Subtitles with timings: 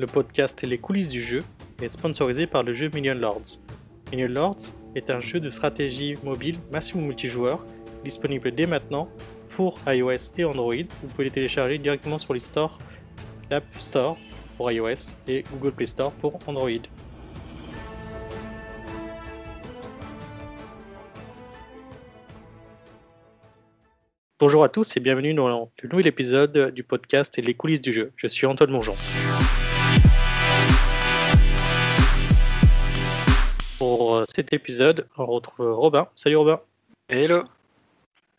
[0.00, 1.42] le podcast Les coulisses du jeu,
[1.82, 3.60] est sponsorisé par le jeu Million Lords.
[4.10, 7.66] Million Lords est un jeu de stratégie mobile massivement multijoueur,
[8.02, 9.10] disponible dès maintenant
[9.50, 10.74] pour iOS et Android.
[11.02, 12.78] Vous pouvez les télécharger directement sur les stores,
[13.50, 14.16] l'App Store
[14.56, 16.70] pour iOS et Google Play Store pour Android.
[24.38, 28.12] Bonjour à tous et bienvenue dans le nouvel épisode du podcast Les coulisses du jeu.
[28.16, 28.94] Je suis Antoine Mongeon.
[33.80, 36.06] Pour euh, cet épisode, on retrouve Robin.
[36.14, 36.60] Salut Robin.
[37.08, 37.44] Hello.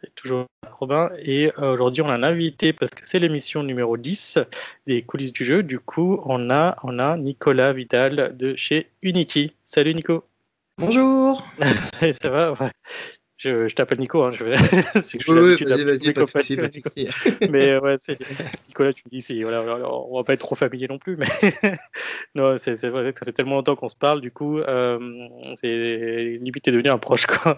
[0.04, 0.46] Et toujours
[0.80, 1.10] Robin.
[1.26, 4.38] Et euh, aujourd'hui, on a un invité parce que c'est l'émission numéro 10
[4.86, 5.64] des coulisses du jeu.
[5.64, 9.56] Du coup, on a, on a Nicolas Vidal de chez Unity.
[9.66, 10.24] Salut Nico.
[10.78, 11.44] Bonjour.
[12.22, 12.72] Ça va ouais.
[13.44, 14.52] Je, je t'appelle Nico, hein, je vais...
[14.54, 17.08] que oui, oui, vas-y, vas-y, pas de soucis, pas de soucis.
[17.50, 18.20] mais ouais, c'est...
[18.68, 21.26] Nicolas, tu me dis, c'est, voilà, on va pas être trop familier non plus, mais
[22.36, 25.00] non, c'est, c'est vrai que ça fait tellement longtemps qu'on se parle, du coup, euh,
[25.56, 27.58] c'est limite t'es devenu un proche, quoi.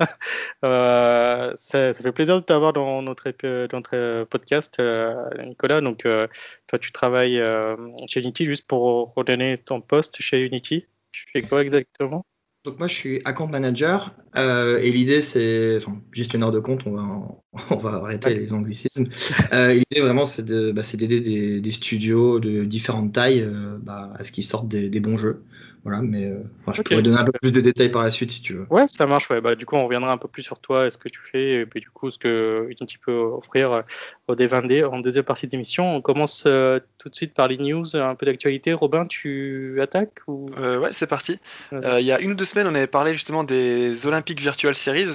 [0.63, 3.29] Euh, ça, ça, fait plaisir de t'avoir dans notre,
[3.67, 5.81] dans notre podcast, euh, Nicolas.
[5.81, 6.27] Donc, euh,
[6.67, 7.75] toi, tu travailles euh,
[8.07, 10.85] chez Unity, juste pour redonner ton poste chez Unity.
[11.11, 12.25] Tu fais quoi exactement?
[12.63, 16.91] Donc moi je suis account manager euh, et l'idée c'est, enfin gestionnaire de compte, on
[16.91, 17.27] va,
[17.71, 19.07] on va arrêter les anglicismes.
[19.51, 24.11] Euh, l'idée vraiment c'est de, bah, d'aider des, des, studios de différentes tailles euh, bah,
[24.15, 25.43] à ce qu'ils sortent des, des, bons jeux.
[25.83, 28.31] Voilà, mais euh, je okay, pourrais donner un peu plus de détails par la suite
[28.31, 28.65] si tu veux.
[28.69, 29.29] Ouais, ça marche.
[29.29, 29.41] Ouais.
[29.41, 31.61] Bah, du coup, on reviendra un peu plus sur toi et ce que tu fais,
[31.61, 33.83] et puis du coup, ce que Unity peut offrir
[34.27, 35.95] au D20D en deuxième partie d'émission.
[35.95, 38.73] On commence euh, tout de suite par les news, un peu d'actualité.
[38.73, 40.49] Robin, tu attaques ou...
[40.57, 41.37] euh, Ouais, c'est parti.
[41.73, 44.73] Euh, il y a une ou deux semaines, on avait parlé justement des Olympiques Virtual
[44.73, 45.09] Series,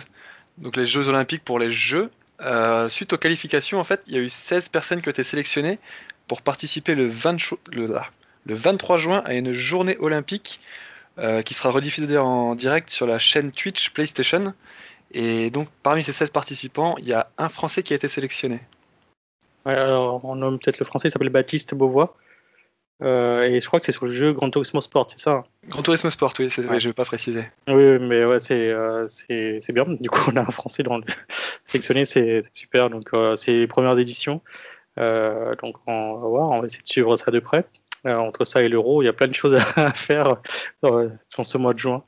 [0.58, 2.10] donc les Jeux Olympiques pour les Jeux.
[2.40, 5.24] Euh, suite aux qualifications, en fait, il y a eu 16 personnes qui ont été
[5.24, 5.78] sélectionnées
[6.28, 7.36] pour participer le 20
[7.72, 7.96] le,
[8.48, 10.60] le 23 juin à une journée olympique
[11.18, 14.54] euh, qui sera rediffusée en direct sur la chaîne Twitch PlayStation.
[15.12, 18.60] Et donc, parmi ces 16 participants, il y a un Français qui a été sélectionné.
[19.64, 22.16] Ouais, alors, on nomme peut-être le Français, il s'appelle Baptiste Beauvois.
[23.00, 25.82] Euh, et je crois que c'est sur le jeu Gran Turismo Sport, c'est ça Gran
[25.82, 27.44] Turismo Sport, oui, ouais, je ne vais pas préciser.
[27.68, 29.06] Oui, mais ouais, c'est euh,
[29.72, 29.84] bien.
[30.00, 31.04] Du coup, on a un Français dans le
[31.66, 32.90] sélectionné, c'est super.
[32.90, 34.40] Donc, euh, c'est les premières éditions.
[34.98, 37.64] Euh, donc, on va voir, on va essayer de suivre ça de près.
[38.06, 40.36] Euh, entre ça et l'euro, il y a plein de choses à faire
[40.82, 42.04] dans, dans ce mois de juin.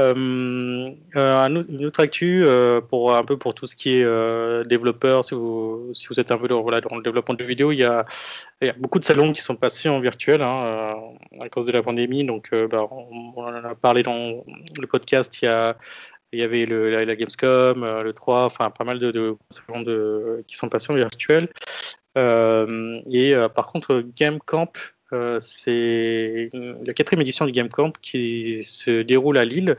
[0.00, 5.24] Euh, une autre actu euh, pour un peu pour tout ce qui est euh, développeur,
[5.24, 7.84] si vous, si vous êtes un peu dans, le développement de jeux vidéo, il y,
[7.84, 8.04] a,
[8.78, 10.96] beaucoup de salons qui sont passés en virtuel hein,
[11.40, 12.24] à cause de la pandémie.
[12.24, 14.44] Donc, bah, on, en a parlé dans
[14.78, 15.40] le podcast.
[15.42, 19.84] Il y avait la, Gamescom, le 3, enfin pas mal de, salons
[20.48, 21.48] qui sont passés en virtuel.
[22.16, 24.72] et par contre, Game Camp
[25.14, 29.76] euh, c'est la quatrième édition du Game Camp qui se déroule à Lille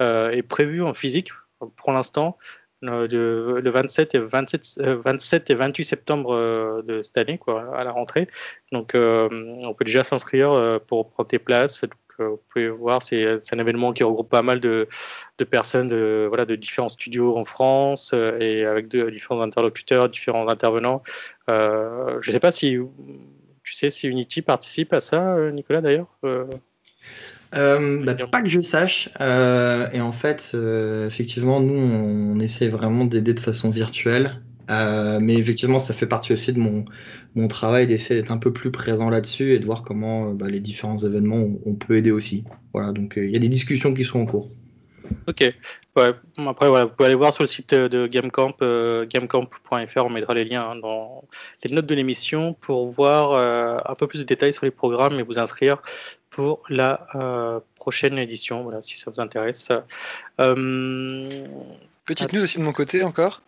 [0.00, 1.30] euh, est prévue en physique
[1.76, 2.38] pour l'instant
[2.84, 7.38] euh, le 27 et 27, 27 et 28 septembre de cette année
[7.74, 8.28] à la rentrée.
[8.72, 11.84] Donc on peut déjà s'inscrire pour prendre tes places.
[12.18, 14.88] Vous pouvez voir c'est un événement qui regroupe pas mal de,
[15.38, 21.02] de personnes de, voilà, de différents studios en France et avec différents interlocuteurs différents intervenants.
[21.48, 22.78] Je ne sais pas si
[23.68, 26.46] tu sais si Unity participe à ça, euh, Nicolas, d'ailleurs euh...
[27.54, 29.08] Euh, bah, pas que je sache.
[29.20, 34.42] Euh, et en fait, euh, effectivement, nous, on essaie vraiment d'aider de façon virtuelle.
[34.68, 36.84] mais effectivement, ça fait partie aussi de mon,
[37.34, 40.60] mon travail d'essayer d'être un peu plus présent là-dessus et de voir comment bah, les
[40.60, 42.44] différents événements, on, on, peut aider aussi.
[42.74, 44.50] Voilà, donc il y a des discussions qui sont en cours.
[45.26, 45.44] Ok.
[45.96, 50.44] Après, vous pouvez aller voir sur le site de GameCamp, euh, gamecamp.fr, on mettra les
[50.44, 51.24] liens hein, dans
[51.64, 55.18] les notes de l'émission pour voir euh, un peu plus de détails sur les programmes
[55.18, 55.82] et vous inscrire
[56.30, 59.70] pour la euh, prochaine édition, voilà, si ça vous intéresse.
[60.40, 61.44] Euh,
[62.04, 63.42] Petite news aussi de mon côté encore.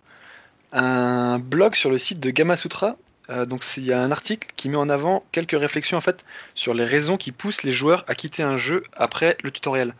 [0.72, 2.96] Un blog sur le site de Gamasutra.
[3.30, 6.24] Euh, donc il y a un article qui met en avant quelques réflexions en fait
[6.54, 9.94] sur les raisons qui poussent les joueurs à quitter un jeu après le tutoriel.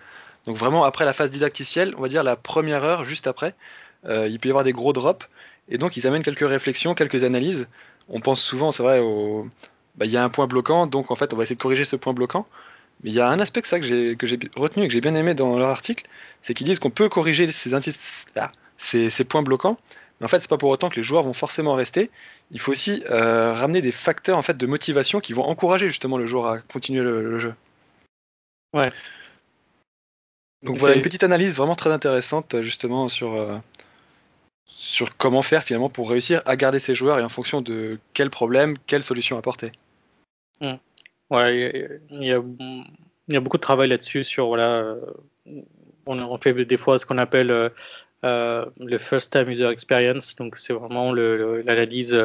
[0.46, 3.54] Donc vraiment après la phase didacticielle, on va dire la première heure, juste après,
[4.06, 5.26] euh, il peut y avoir des gros drops.
[5.68, 7.66] Et donc ils amènent quelques réflexions, quelques analyses.
[8.08, 9.00] On pense souvent, c'est vrai,
[9.96, 11.84] bah, il y a un point bloquant, donc en fait on va essayer de corriger
[11.84, 12.46] ce point bloquant.
[13.02, 15.14] Mais il y a un aspect que, ça, que j'ai retenu et que j'ai bien
[15.14, 16.06] aimé dans leur article,
[16.42, 17.70] c'est qu'ils disent qu'on peut corriger ces,
[18.36, 19.78] ah, ces, points bloquants,
[20.20, 22.10] mais en fait c'est pas pour autant que les joueurs vont forcément rester.
[22.50, 26.18] Il faut aussi euh, ramener des facteurs en fait de motivation qui vont encourager justement
[26.18, 27.54] le joueur à continuer le, le jeu.
[28.74, 28.90] Ouais.
[30.62, 33.56] Donc voilà une petite analyse vraiment très intéressante justement sur, euh,
[34.66, 38.30] sur comment faire finalement pour réussir à garder ses joueurs et en fonction de quel
[38.30, 39.72] problème, quelle solution apporter.
[40.60, 40.74] Mmh.
[41.30, 42.42] Ouais, il y, a,
[43.28, 44.96] il y a beaucoup de travail là-dessus sur voilà,
[46.06, 50.72] on, fait des fois ce qu'on appelle euh, le first time user experience, donc c'est
[50.72, 52.20] vraiment l'analyse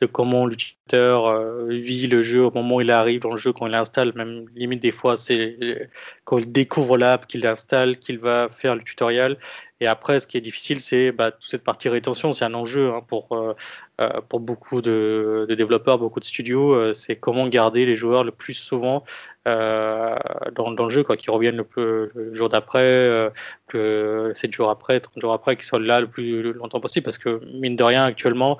[0.00, 3.52] de comment l'utilisateur euh, vit le jeu au moment où il arrive dans le jeu,
[3.52, 4.12] quand il l'installe.
[4.14, 5.88] Même limite, des fois, c'est
[6.24, 9.38] quand il découvre l'app, qu'il l'installe, qu'il va faire le tutoriel.
[9.80, 12.32] Et après, ce qui est difficile, c'est bah, toute cette partie rétention.
[12.32, 13.54] C'est un enjeu hein, pour, euh,
[14.00, 16.94] euh, pour beaucoup de, développeurs, beaucoup de studios.
[16.94, 19.04] c'est comment garder les joueurs le plus souvent
[19.44, 23.30] dans, dans, le jeu, quoi, qu'ils reviennent le, jour d'après,
[23.74, 27.04] euh, 7 jours après, 30 jours après, qu'ils soient là le plus longtemps possible.
[27.04, 28.58] Parce que, mine de rien, actuellement,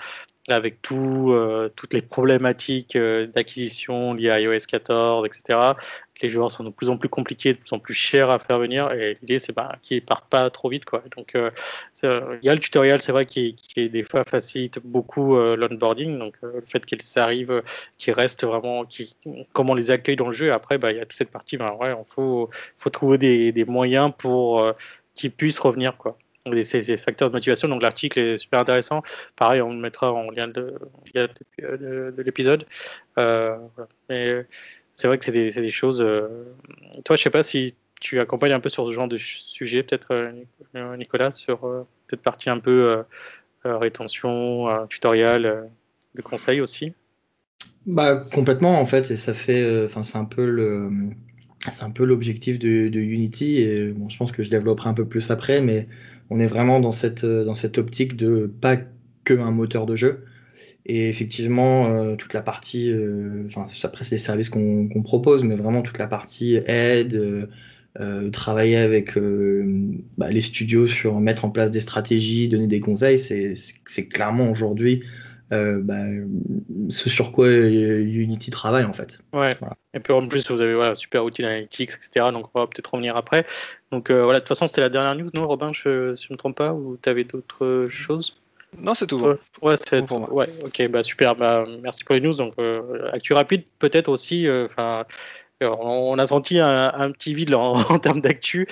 [0.48, 5.58] avec tout, euh, toutes les problématiques euh, d'acquisition liées à iOS 14, etc.
[6.22, 8.58] Les joueurs sont de plus en plus compliqués, de plus en plus chers à faire
[8.58, 10.84] venir, et l'idée c'est bah, qu'ils partent pas trop vite.
[10.84, 11.02] Quoi.
[11.16, 11.50] Donc euh,
[12.02, 16.62] il y a le tutoriel, c'est vrai, qui, des fois facilite beaucoup l'onboarding, donc le
[16.66, 17.62] fait qu'ils arrivent,
[17.98, 18.87] qu'ils restent vraiment,
[19.52, 20.52] comment on les accueille dans le jeu.
[20.52, 22.48] après, bah, il y a toute cette partie, bah, ouais, il faut,
[22.78, 24.72] faut trouver des, des moyens pour
[25.14, 25.98] qu'ils puissent revenir.
[25.98, 26.16] quoi
[26.64, 27.69] ces, facteurs de motivation.
[27.69, 29.02] Donc l'article est super intéressant.
[29.37, 30.75] Pareil, on le mettra en lien de,
[31.14, 32.66] de, l'épisode.
[33.19, 33.56] Euh,
[34.08, 34.46] Mais
[34.94, 36.02] c'est vrai que c'est des, choses.
[36.02, 36.44] Euh,
[37.04, 40.12] toi, je sais pas si tu accompagnes un peu sur ce genre de sujet, peut-être
[40.12, 43.04] euh, Nicolas, sur cette partie un peu
[43.64, 45.69] rétention, tutoriel,
[46.14, 46.93] de conseils aussi?
[47.87, 50.44] Bah complètement en fait, ça fait, enfin c'est un peu
[51.70, 53.58] c'est un peu l'objectif de, Unity.
[53.62, 55.88] Et bon, je pense que je développerai un peu plus après, mais
[56.31, 58.76] on est vraiment dans cette, euh, dans cette optique de pas
[59.25, 60.25] que un moteur de jeu.
[60.87, 65.56] Et effectivement, euh, toute la partie, euh, enfin, après c'est des services qu'on propose, mais
[65.56, 67.49] vraiment toute la partie aide,
[68.31, 69.19] travailler avec
[70.19, 75.02] bah, les studios sur mettre en place des stratégies, donner des conseils, c'est clairement aujourd'hui
[75.50, 76.04] bah,
[76.88, 79.19] ce sur quoi Unity travaille en fait.
[79.32, 79.56] Ouais.
[79.94, 82.26] Et puis en plus, vous avez voilà, super outil d'analytics, etc.
[82.32, 83.46] Donc on va peut-être revenir après.
[83.93, 86.32] Donc euh, voilà, de toute façon, c'était la dernière news, non, Robin, je, si je
[86.32, 88.37] ne me trompe pas, ou tu avais d'autres choses?
[88.78, 89.25] Non, c'est tout.
[89.62, 90.16] Ouais, c'est tout.
[90.31, 91.34] Ouais, ok, bah super.
[91.34, 92.34] Bah, merci pour les news.
[92.34, 94.46] Donc, euh, actu rapide, peut-être aussi.
[94.46, 95.04] Euh, enfin.
[95.62, 98.66] on a senti un, petit vide en, termes d'actu.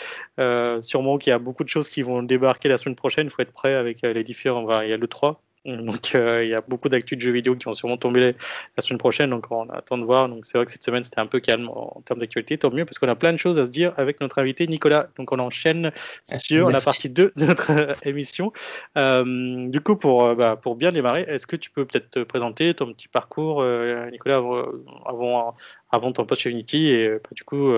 [0.80, 3.28] sûrement qu'il y a beaucoup de choses qui vont débarquer la semaine prochaine.
[3.28, 4.82] Il faut être prêt avec les différents.
[4.82, 7.56] il y a le 3 donc euh, il y a beaucoup d'actu de jeux vidéo
[7.56, 8.34] qui vont sûrement tomber
[8.76, 10.28] la semaine prochaine, donc on attend de voir.
[10.28, 12.84] Donc c'est vrai que cette semaine c'était un peu calme en, termes d'actualité, tant mieux
[12.84, 15.08] parce qu'on a plein de choses à se dire avec notre invité Nicolas.
[15.16, 15.90] Donc on enchaîne
[16.24, 18.52] sur la partie 2 de notre euh, émission.
[18.98, 22.74] Euh, du coup, pour, bah, pour bien démarrer, est-ce que tu peux peut-être te présenter
[22.74, 23.64] ton petit parcours,
[24.10, 24.42] Nicolas,
[25.06, 25.56] avant,
[25.90, 27.72] avant ton poste chez Unity et bah, du coup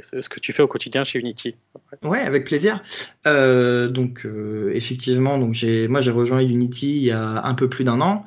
[0.00, 1.56] ce que tu fais au quotidien chez Unity.
[2.02, 2.82] Ouais, avec plaisir.
[3.26, 7.68] Euh, donc euh, effectivement, donc j'ai, moi j'ai rejoint Unity il y a un peu
[7.68, 8.24] plus d'un an,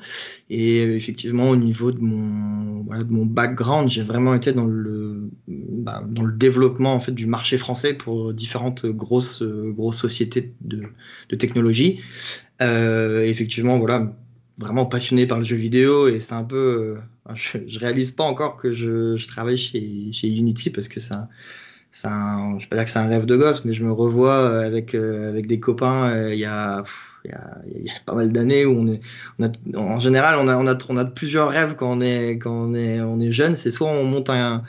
[0.49, 5.29] et effectivement au niveau de mon, voilà, de mon background, j'ai vraiment été dans le,
[5.47, 10.83] bah, dans le développement en fait du marché français pour différentes grosses, grosses sociétés de,
[11.29, 12.01] de technologie.
[12.61, 14.15] Euh, effectivement, voilà,
[14.63, 16.95] vraiment passionné par le jeu vidéo et c'est un peu
[17.35, 22.59] je, je, réalise pas encore que je, travaille chez, chez, Unity parce que c'est un,
[22.59, 24.95] je vais pas dire que c'est un rêve de gosse, mais je me revois avec,
[24.95, 26.83] euh, avec des copains euh, il y, a,
[27.23, 28.99] il, y a, il y a pas mal d'années où on est,
[29.39, 32.39] on a, en général, on a, on a, on a plusieurs rêves quand on est,
[32.39, 33.55] quand on est, on est jeune.
[33.55, 34.63] C'est soit on monte un,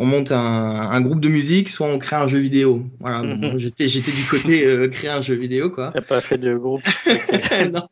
[0.00, 2.86] on monte un, groupe de musique, soit on crée un jeu vidéo.
[3.00, 3.58] Voilà, mhm.
[3.58, 5.90] j'étais, j'étais du côté euh, créer un jeu vidéo, quoi.
[5.92, 6.80] T'as pas fait de groupe
[7.70, 7.86] Non.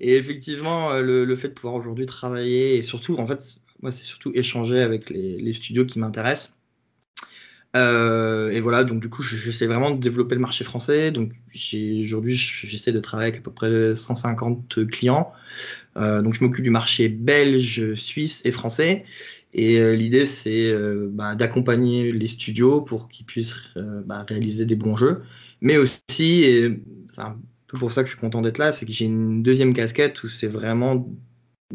[0.00, 4.04] Et effectivement, euh, le, fait de pouvoir aujourd'hui travailler et surtout, en fait, moi, c'est
[4.04, 6.56] surtout échanger avec les, studios qui m'intéressent.
[7.76, 11.10] Euh, et voilà, donc du coup, j'essaie vraiment de développer le marché français.
[11.10, 11.32] Donc
[12.04, 15.30] aujourd'hui, j'essaie de travailler avec à peu près 150 clients.
[15.94, 19.04] donc je m'occupe du marché belge, suisse et français.
[19.54, 24.66] Et euh, l'idée, c'est euh, bah, d'accompagner les studios pour qu'ils puissent euh, bah, réaliser
[24.66, 25.22] des bons jeux.
[25.60, 26.82] Mais aussi, et
[27.14, 29.44] c'est un peu pour ça que je suis content d'être là, c'est que j'ai une
[29.44, 31.08] deuxième casquette où c'est vraiment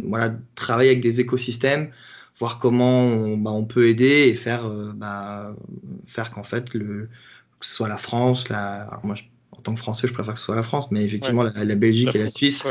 [0.03, 1.91] voilà, travailler avec des écosystèmes,
[2.37, 4.69] voir comment on, bah, on peut aider et faire,
[6.05, 7.09] faire qu'en fait, le,
[7.59, 9.15] que ce soit la France, la, moi,
[9.51, 12.13] en tant que Français, je préfère que ce soit la France, mais effectivement, la, Belgique
[12.13, 12.65] et la Suisse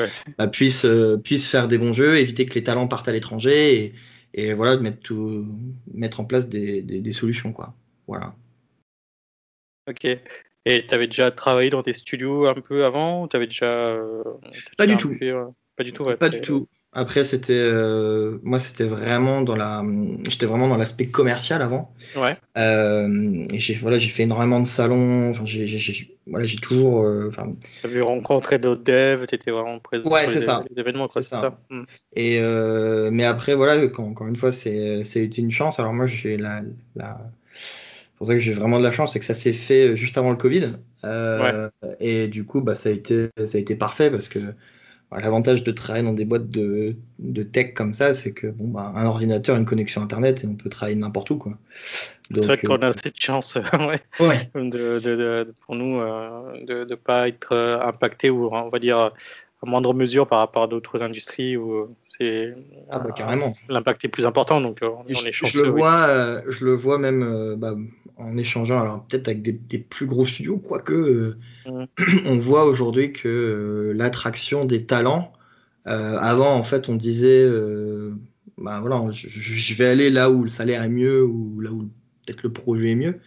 [0.52, 0.86] puissent,
[1.24, 3.94] puissent faire des bons jeux, éviter que les talents partent à l'étranger et,
[4.34, 5.46] et voilà, de mettre, tout,
[5.92, 7.52] mettre en place des, des, solutions.
[7.52, 7.74] Quoi.
[8.06, 8.34] Voilà.
[9.88, 10.04] Ok.
[10.64, 13.98] Et tu avais déjà travaillé dans tes studios un peu avant Tu avais déjà.
[14.76, 15.16] pas, du tout.
[15.76, 16.04] pas du tout.
[16.04, 16.68] pas du tout.
[16.92, 19.84] Après, c'était euh, moi, c'était vraiment dans la,
[20.26, 21.94] j'étais vraiment dans l'aspect commercial avant.
[22.16, 22.36] Ouais.
[22.56, 25.28] Euh, j'ai voilà, j'ai fait énormément de salons.
[25.28, 27.04] Enfin, j'ai, j'ai, voilà, j'ai toujours.
[27.04, 27.52] Euh, enfin.
[27.80, 30.08] tu avais rencontré d'autres devs, tu étais vraiment présent.
[30.08, 30.64] Ouais, c'est ça.
[30.70, 31.58] Les événements, c'est ça.
[31.68, 31.82] Hmm.
[32.16, 32.40] Et
[33.10, 35.78] mais après, voilà, quand, encore une fois, c'est, été une chance.
[35.78, 36.62] Alors moi, j'ai la,
[36.96, 37.20] la...
[37.52, 40.16] C'est pour ça que j'ai vraiment de la chance, c'est que ça s'est fait juste
[40.16, 40.70] avant le Covid.
[41.04, 41.52] Ouais.
[42.00, 44.38] Et du coup, bah, ça a été, ça a été parfait parce que
[45.10, 48.92] L'avantage de travailler dans des boîtes de, de tech comme ça, c'est que bon, bah,
[48.94, 51.42] un ordinateur, une connexion internet, et on peut travailler n'importe où.
[52.30, 53.56] C'est vrai qu'on a cette chance
[54.20, 54.50] ouais.
[54.54, 58.98] De, de, pour nous euh, de ne pas être euh, impacté ou on va dire
[58.98, 59.12] à
[59.62, 62.54] moindre mesure par rapport à d'autres industries où c'est
[62.90, 65.58] ah bah, carrément l'impact est plus important donc on, est chanceux.
[65.58, 67.74] Je le vois, je le vois même bah,
[68.18, 71.86] en échangeant, alors peut-être avec des, plus gros studios, quoique euh, mm.
[72.26, 75.32] on voit aujourd'hui que euh, l'attraction des talents,
[75.86, 77.48] euh, avant en fait on disait,
[78.58, 81.88] bah voilà, je, vais aller là où le salaire est mieux ou là où
[82.26, 83.20] peut-être le projet est mieux.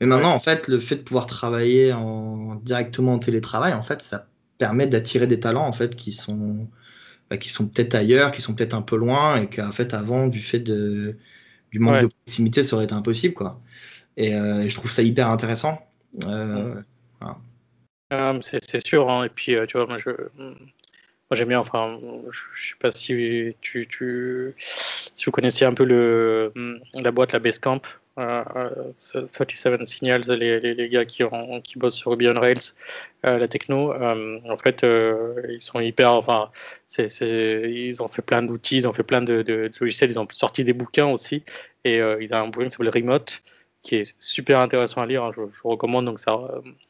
[0.00, 4.00] Mais maintenant en fait le fait de pouvoir travailler en, directement en télétravail, en fait
[4.00, 6.68] ça permet d'attirer des talents en fait qui sont
[7.28, 10.28] bah, qui sont peut-être ailleurs, qui sont peut-être un peu loin et qu'en fait avant
[10.28, 11.16] du fait de
[11.72, 13.60] du manque de proximité ça aurait été impossible quoi.
[14.18, 15.86] Euh, et, je trouve ça hyper intéressant.
[16.24, 16.74] Euh,
[18.10, 19.10] ah, c'est sûr.
[19.10, 19.24] Hein.
[19.24, 19.98] Et puis, euh, tu vois, moi,
[21.32, 21.96] j'aime bien, enfin,
[22.30, 26.52] je sais pas si tu, si vous connaissiez un peu le,
[26.94, 27.82] la boîte, la Basecamp,
[28.18, 28.44] euh,
[29.32, 32.72] 37 Signals, les, les, gars qui, ont, qui bossent sur Ruby on Rails,
[33.24, 34.86] la techno, en fait,
[35.48, 36.50] ils sont hyper, enfin,
[36.86, 40.28] c'est ils ont fait plein d'outils, ils ont fait plein de, de, logiciels, ils ont
[40.30, 41.42] sorti des bouquins aussi,
[41.84, 43.42] et ils ont un bouquin qui s'appelle Remote,
[43.86, 45.22] qui est super intéressant à lire.
[45.22, 46.06] Hein, je, vous recommande.
[46.06, 46.36] Donc ça,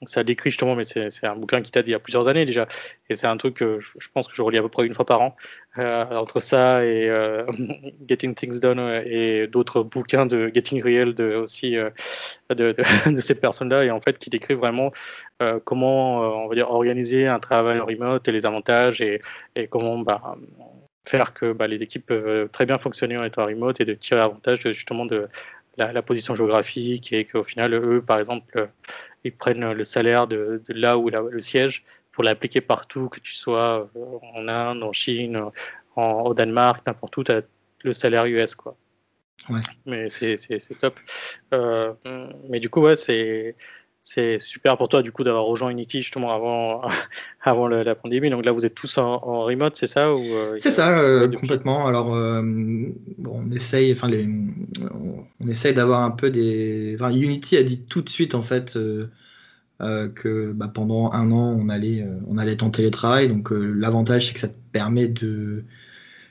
[0.07, 2.67] ça décrit justement, mais c'est un bouquin qui date il y a plusieurs années déjà.
[3.11, 5.05] Et c'est un truc que je, pense que je relis à peu près une fois
[5.05, 5.37] par an.
[5.79, 7.45] Euh, entre ça et euh,
[8.09, 11.91] Getting Things Done et d'autres bouquins de Getting Real de, aussi euh,
[12.49, 12.75] de,
[13.21, 14.91] ces personnes-là et en fait qui décrivent vraiment
[15.65, 19.21] comment on va dire organiser un travail en remote et les avantages et,
[19.55, 20.35] et comment bah,
[21.05, 24.23] faire que bah, les équipes peuvent très bien fonctionner en étant remote et de tirer
[24.23, 25.29] avantage justement de,
[25.77, 28.69] la, position géographique et qu'au final, eux, par exemple,
[29.25, 31.85] ils prennent le salaire de, là où le siège
[32.17, 35.39] pour l'appliquer partout, que tu sois euh, en Inde, en Chine,
[35.97, 37.43] en, au Danemark, n'importe où, tu as
[37.85, 38.55] le salaire US.
[38.55, 38.75] Quoi.
[39.51, 39.61] Ouais.
[39.85, 40.99] Mais c'est top.
[41.53, 41.93] Euh,
[42.49, 43.55] mais du coup, ouais, c'est
[44.09, 46.83] c'est super pour toi du coup d'avoir rejoint Unity justement avant,
[47.43, 48.31] avant la, pandémie.
[48.31, 51.89] Donc là, vous êtes tous en, remote, c'est ça ou euh, C'est ça, euh, complètement.
[51.89, 52.41] Alors, euh,
[53.27, 54.25] on essaye, enfin, les,
[54.95, 56.97] on, essaye d'avoir un peu des.
[56.97, 58.79] Enfin, Unity a dit tout de suite en fait
[59.81, 63.27] que bah, pendant un an, on allait, on allait être en télétravail.
[63.27, 65.65] Donc, l'avantage, c'est que ça te permet de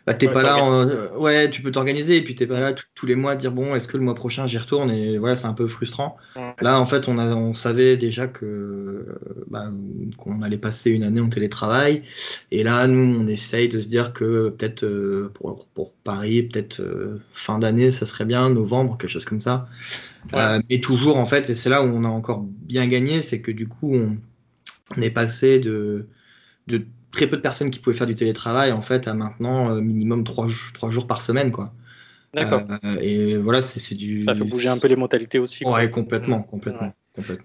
[0.05, 3.05] bah, t'es pas là, euh, ouais, tu peux t'organiser et puis t'es pas là tous
[3.07, 5.47] les mois à dire bon, est-ce que le mois prochain j'y retourne et voilà, c'est
[5.47, 6.15] un peu frustrant.
[6.61, 9.71] Là, en fait, on, a, on savait déjà que bah,
[10.17, 12.03] qu'on allait passer une année en télétravail
[12.51, 16.81] et là, nous, on essaye de se dire que peut-être euh, pour, pour, Paris, peut-être
[16.81, 19.67] euh, fin d'année, ça serait bien, novembre, quelque chose comme ça.
[20.69, 23.49] mais toujours, en fait, et c'est là où on a encore bien gagné, c'est que
[23.49, 24.17] du coup, on,
[24.95, 26.05] on est passé de
[26.67, 26.85] de
[27.15, 30.23] très peu de personnes qui pouvaient faire du télétravail en fait à maintenant euh, minimum
[30.23, 31.73] trois, jours par semaine quoi.
[32.33, 32.63] D'accord.
[32.83, 34.19] Euh, et voilà, c'est du.
[34.19, 35.65] Ça fait bouger un peu les mentalités aussi.
[35.65, 36.93] Ouais, complètement, complètement.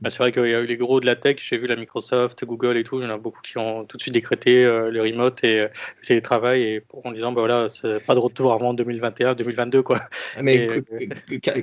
[0.00, 1.76] Bah, c'est vrai qu'il y a eu les gros de la tech, j'ai vu la
[1.76, 4.64] Microsoft, Google et tout, il y en a beaucoup qui ont tout de suite décrété
[4.64, 5.70] euh, le remote et le
[6.04, 10.00] télétravail et en disant bah voilà, c'est pas de retour avant 2021, 2022 quoi.
[10.42, 10.66] Mais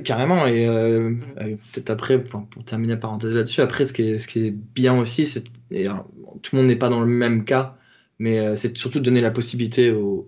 [0.06, 0.68] carrément et
[1.74, 4.98] peut-être après pour, terminer la parenthèse là-dessus, après ce qui est, ce qui est bien
[4.98, 7.76] aussi, c'est tout le monde n'est pas dans le même cas
[8.19, 10.25] mais euh, c'est surtout de donner la possibilité aux,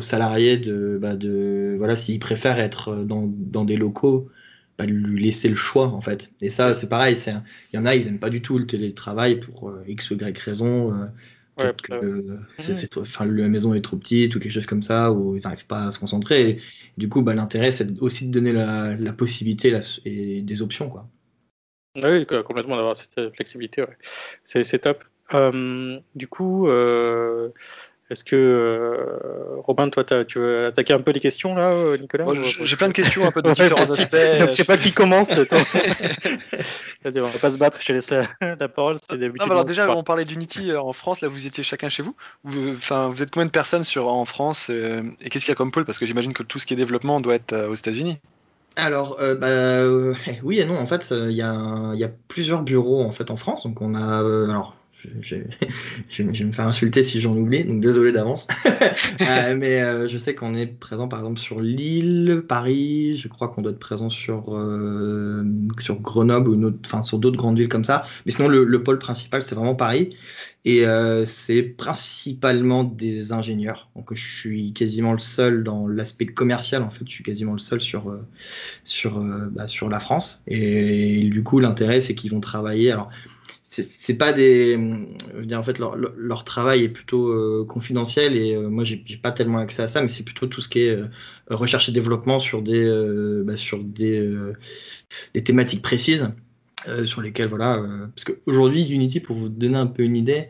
[0.00, 4.28] salariés de, bah de voilà, s'ils préfèrent être dans, dans des locaux,
[4.76, 6.30] bah, lui laisser le choix en fait.
[6.40, 7.16] Et ça, c'est pareil.
[7.72, 10.16] Il y en a, ils n'aiment pas du tout le télétravail pour euh, x ou
[10.16, 10.92] y raison.
[10.92, 11.06] Euh,
[11.56, 15.36] peut-être que c'est, enfin, la maison est trop petite ou quelque chose comme ça, ou
[15.36, 16.58] ils n'arrivent pas à se concentrer.
[16.98, 19.72] du coup, bah, l'intérêt, c'est aussi de donner la, la possibilité
[20.04, 20.88] et des options.
[20.88, 21.08] Quoi.
[22.02, 23.84] Oui, complètement d'avoir cette flexibilité.
[24.42, 25.04] C'est top.
[25.32, 27.48] Euh, du coup, euh,
[28.10, 32.26] est-ce que euh, Robin, toi, tu veux attaquer un peu les questions là, Nicolas
[32.60, 34.16] J'ai plein de questions un peu de différents aspects.
[34.48, 35.28] Je sais pas qui commence.
[35.28, 35.58] Toi.
[37.04, 37.78] Vas-y, on va pas se battre.
[37.80, 38.96] Je te laisse la, parole.
[39.40, 41.22] alors déjà, on parlait d'Unity en France.
[41.22, 42.14] Là, vous étiez chacun chez vous.
[42.72, 45.70] Enfin, vous, êtes combien de personnes sur en France et qu'est-ce qu'il y a comme
[45.70, 48.18] pôle Parce que j'imagine que tout ce qui est développement doit être aux États-Unis.
[48.76, 49.86] Alors, bah,
[50.42, 50.76] oui et non.
[50.76, 53.64] En fait, il y, y, a plusieurs bureaux en fait en France.
[53.64, 54.18] Donc, on a
[54.50, 54.74] alors
[55.22, 58.46] je, vais me faire insulter si j'en oublie, donc désolé d'avance.
[59.20, 63.48] Euh, mais euh, je sais qu'on est présent par exemple sur Lille, Paris, je crois
[63.48, 65.44] qu'on doit être présent sur, euh,
[65.78, 68.04] sur Grenoble ou sur d'autres grandes villes comme ça.
[68.26, 70.16] Mais sinon, le, pôle principal, c'est vraiment Paris.
[70.64, 70.84] Et
[71.26, 73.88] c'est principalement des ingénieurs.
[73.96, 77.58] Donc je suis quasiment le seul dans l'aspect commercial, en fait, je suis quasiment le
[77.58, 78.14] seul sur,
[78.84, 79.20] sur,
[79.50, 80.42] bah, sur la France.
[80.46, 82.92] Et, et du coup, l'intérêt, c'est qu'ils vont travailler.
[82.92, 83.10] Alors,
[83.82, 84.72] c'est pas des.
[85.32, 89.02] Je veux dire, en fait, leur, travail est plutôt euh, confidentiel et euh, moi, j'ai
[89.22, 91.08] pas tellement accès à ça, mais c'est plutôt tout ce qui est euh,
[91.48, 92.84] recherche et développement sur des,
[93.44, 94.32] bah, sur des,
[95.34, 96.30] des, thématiques précises
[97.06, 97.82] sur lesquelles, voilà.
[98.14, 100.48] parce qu'aujourd'hui, Unity, pour vous donner un peu une idée,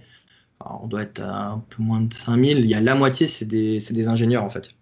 [0.64, 2.58] on doit être à un peu moins de 5000.
[2.58, 4.74] Il y a la moitié, c'est des, des, ingénieurs, en fait.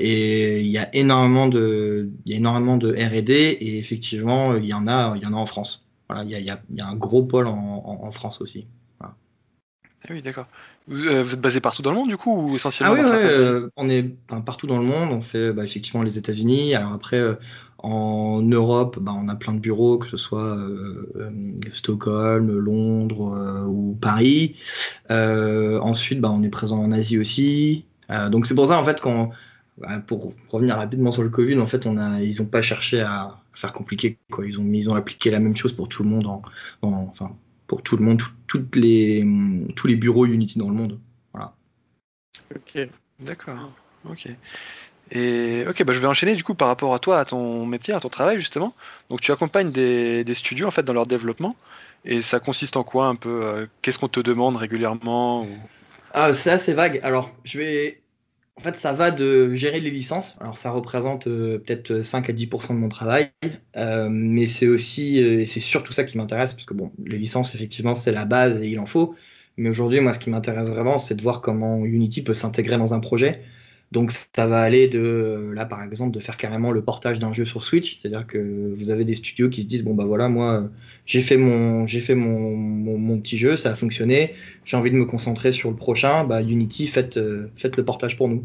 [0.00, 4.74] et il y a énormément de, énormément de R&D et effectivement, il y il y
[4.74, 8.66] en a en France il y, a, un gros pôle en, France aussi.
[10.06, 10.46] Ah oui, d'accord.
[10.90, 13.70] Euh, vous, êtes basé partout dans le monde, du coup, ou essentiellement Ah oui, euh,
[13.76, 14.02] on est
[14.44, 15.10] partout dans le monde.
[15.10, 16.74] On fait bah, effectivement les États-Unis.
[16.74, 17.36] Alors après, euh,
[17.78, 20.58] en Europe, bah, on a plein de bureaux, que ce soit
[21.72, 24.56] Stockholm, Londres ou Paris.
[25.08, 27.86] ensuite, bah, on est présent en Asie aussi.
[28.30, 29.30] donc c'est pour ça, en fait, qu'on
[30.06, 33.38] pour revenir rapidement sur le Covid, en fait, on a, ils n'ont pas cherché à,
[33.54, 34.18] faire compliqué.
[34.30, 34.46] Quoi.
[34.46, 36.42] Ils, ont, ils ont appliqué la même chose pour tout le monde, en,
[36.82, 39.24] enfin, pour tout le monde, toutes les,
[39.76, 40.98] tous les bureaux Unity dans le monde.
[41.32, 41.54] Voilà.
[42.54, 42.88] Ok,
[43.20, 43.70] d'accord.
[44.08, 44.28] Ok.
[45.10, 47.94] Et ok, bah je vais enchaîner du coup par rapport à toi, à ton métier,
[47.94, 48.74] à ton travail justement.
[49.10, 51.56] Donc tu accompagnes des, des studios en fait dans leur développement.
[52.04, 55.46] Et ça consiste en quoi un peu euh, Qu'est-ce qu'on te demande régulièrement
[56.12, 57.00] ah, C'est assez vague.
[57.02, 58.00] Alors je vais
[58.56, 60.36] en fait, ça va de gérer les licences.
[60.40, 63.32] Alors, ça représente euh, peut-être 5 à 10% de mon travail,
[63.76, 67.18] euh, mais c'est aussi, euh, et c'est surtout ça qui m'intéresse, parce que bon, les
[67.18, 69.14] licences, effectivement, c'est la base et il en faut.
[69.56, 72.94] Mais aujourd'hui, moi, ce qui m'intéresse vraiment, c'est de voir comment Unity peut s'intégrer dans
[72.94, 73.42] un projet.
[73.92, 77.44] Donc ça va aller de, là par exemple, de faire carrément le portage d'un jeu
[77.44, 80.68] sur Switch, c'est-à-dire que vous avez des studios qui se disent, bon bah voilà, moi
[81.06, 84.96] j'ai fait, mon, j'ai fait mon, mon, petit jeu, ça a fonctionné, j'ai envie de
[84.96, 88.44] me concentrer sur le prochain, bah Unity, faites, euh, le portage pour nous.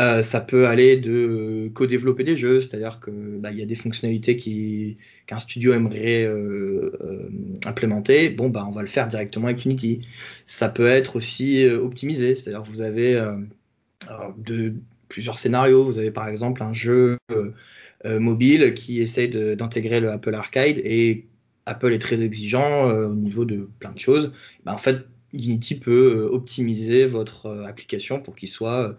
[0.00, 4.36] Euh, ça peut aller de co-développer des jeux, c'est-à-dire que bah, y a des fonctionnalités
[4.36, 7.30] qui, qu'un studio aimerait euh,
[7.64, 10.00] implémenter, bon bah on va le faire directement avec Unity.
[10.46, 13.18] Ça peut être aussi optimisé, c'est-à-dire que vous avez
[14.38, 14.74] de
[15.08, 15.84] plusieurs scénarios.
[15.84, 17.52] Vous avez par exemple un jeu euh,
[18.04, 21.26] euh, mobile qui essaye d'intégrer le Apple Arcade et
[21.66, 24.32] Apple est très exigeant euh, au niveau de plein de choses.
[24.64, 28.96] Ben, en fait, Unity peut optimiser votre application pour qu'il soit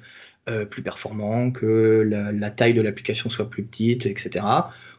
[0.69, 4.45] plus performant, que la, taille de l'application soit plus petite, etc.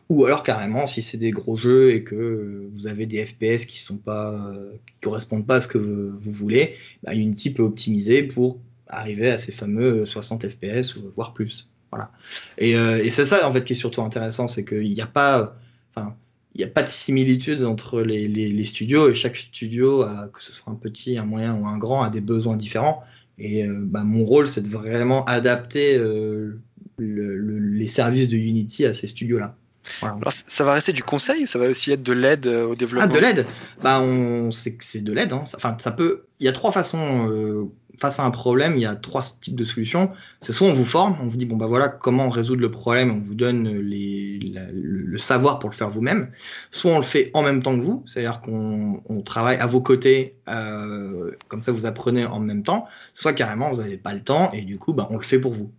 [0.09, 3.79] Ou alors carrément, si c'est des gros jeux et que vous avez des FPS qui
[3.79, 4.53] sont pas,
[4.87, 9.38] qui correspondent pas à ce que vous, voulez, ben, Unity peut optimiser pour arriver à
[9.38, 11.70] ces fameux 60 FPS ou voire plus.
[11.90, 12.11] Voilà.
[12.59, 15.07] Et, euh, et c'est ça en fait qui est surtout intéressant, c'est qu'il n'y a
[15.07, 15.57] pas,
[15.94, 16.16] enfin,
[16.55, 20.42] il n'y a pas de similitude entre les, les, studios et chaque studio, a, que
[20.42, 23.05] ce soit un petit, un moyen ou un grand, a des besoins différents.
[23.38, 26.59] Et euh, bah, mon rôle, c'est de vraiment adapter euh,
[26.99, 29.55] les services de Unity à ces studios-là.
[30.03, 33.09] Alors, ça va rester du conseil ou ça va aussi être de l'aide au développement
[33.09, 33.46] Ah, de l'aide
[33.83, 34.51] bah, on...
[34.51, 35.33] C'est de l'aide.
[35.33, 35.44] Hein.
[35.55, 36.25] Enfin, ça peut...
[36.40, 39.64] Il y a trois façons face à un problème, il y a trois types de
[39.64, 40.11] solutions.
[40.40, 43.11] C'est soit on vous forme, on vous dit bon bah voilà comment résoudre le problème,
[43.11, 46.30] on vous donne le, savoir pour le faire vous-même.
[46.70, 50.37] Soit on le fait en même temps que vous, c'est-à-dire qu'on travaille à vos côtés,
[50.48, 52.87] euh, comme ça vous apprenez en même temps.
[53.14, 55.54] Soit carrément vous n'avez pas le temps et du coup bah, on le fait pour
[55.54, 55.72] vous.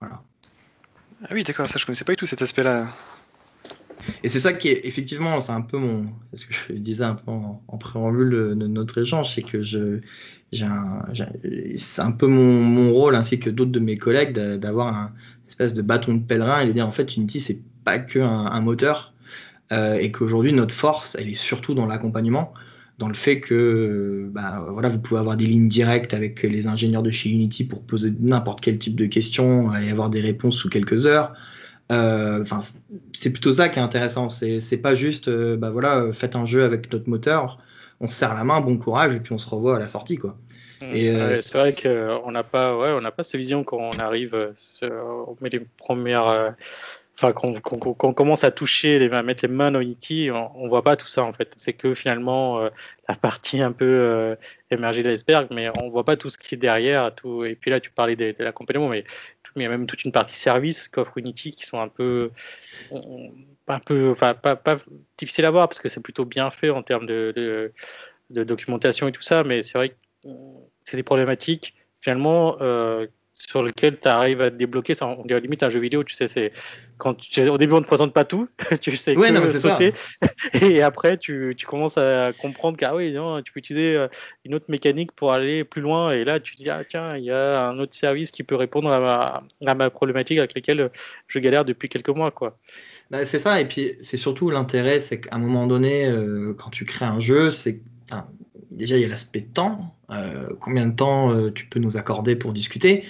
[0.00, 0.22] Voilà.
[1.24, 2.86] Ah oui d'accord, ça je connaissais pas du tout cet aspect-là.
[4.22, 7.14] Et c'est ça qui est effectivement, c'est un peu mon, ce que je disais un
[7.14, 10.00] peu en, préambule de notre échange, c'est que je,
[10.52, 10.66] j'ai
[11.76, 15.12] c'est un peu mon, mon, rôle ainsi que d'autres de mes collègues d'avoir un
[15.46, 18.60] espèce de bâton de pèlerin et de dire en fait Unity c'est pas que un,
[18.60, 19.12] moteur
[19.72, 22.52] euh, et qu'aujourd'hui notre force elle est surtout dans l'accompagnement
[22.98, 27.04] dans le fait que bah, voilà, vous pouvez avoir des lignes directes avec les ingénieurs
[27.04, 30.68] de chez Unity pour poser n'importe quel type de questions et avoir des réponses sous
[30.68, 31.32] quelques heures.
[31.90, 32.60] Euh, enfin,
[33.12, 34.28] c'est plutôt ça qui est intéressant.
[34.28, 37.58] C'est pas juste, euh, bah voilà, faites un jeu avec notre moteur,
[38.00, 40.16] on se serre la main, bon courage, et puis on se revoit à la sortie,
[40.16, 40.36] quoi.
[40.80, 40.94] Mmh.
[40.94, 44.52] Euh, c'est vrai qu'on n'a pas, ouais, on n'a pas cette vision quand on arrive,
[44.82, 46.54] on met les premières,
[47.16, 47.52] enfin quand,
[48.04, 50.94] on commence à toucher, les, à mettre les mains dans Unity, on, ne voit pas
[50.94, 51.52] tout ça en fait.
[51.56, 52.60] C'est que finalement
[53.08, 54.36] la partie un peu
[54.70, 57.12] émergée de l'iceberg, mais on voit pas tout ce qui est derrière.
[57.12, 57.44] Tout.
[57.44, 59.04] Et puis là, tu parlais de, de l'accompagnement, mais
[59.56, 62.30] il y a même toute une partie service qu'offre Unity qui sont un peu,
[63.66, 64.76] un peu, enfin, pas, pas
[65.16, 67.72] difficile à voir parce que c'est plutôt bien fait en termes de,
[68.30, 70.28] de documentation et tout ça, mais c'est vrai que
[70.84, 71.74] c'est des problématiques.
[72.00, 72.56] Finalement
[73.38, 74.94] sur lequel tu arrives à te débloquer.
[74.94, 76.52] Ça, on dirait limite un jeu vidéo, tu sais, c'est
[76.98, 78.48] quand tu, au début on ne te présente pas tout,
[78.80, 79.94] tu sais ouais, que sauter,
[80.60, 84.08] et après tu, tu, commences à comprendre qu'ah oui, non, tu peux utiliser euh,
[84.44, 87.24] une autre mécanique pour aller plus loin, et là tu te dis, ah tiens, il
[87.24, 90.90] y a un autre service qui peut répondre à ma, à ma problématique avec laquelle
[91.28, 92.32] je galère depuis quelques mois.
[92.32, 92.58] quoi.
[93.10, 96.70] Bah, c'est ça, et puis c'est surtout l'intérêt, c'est qu'à un moment donné, euh, quand
[96.70, 97.80] tu crées un jeu, c'est
[98.78, 102.52] déjà il y a l'aspect temps, euh, combien de temps tu peux nous accorder pour
[102.52, 103.04] discuter,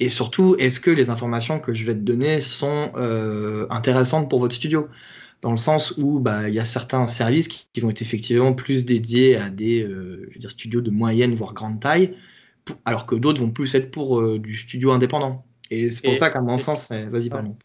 [0.00, 4.40] et surtout, est-ce que les informations que je vais te donner sont euh, intéressantes pour
[4.40, 4.88] votre studio?
[5.42, 8.86] Dans le sens où bah, il y a certains services qui, vont être effectivement plus
[8.86, 12.16] dédiés à des euh, je veux dire, studios de moyenne voire grande taille,
[12.84, 15.44] alors que d'autres vont plus être pour euh, du studio indépendant.
[15.70, 17.56] Et c'est pour ça qu'à mon sens, vas-y, pardon.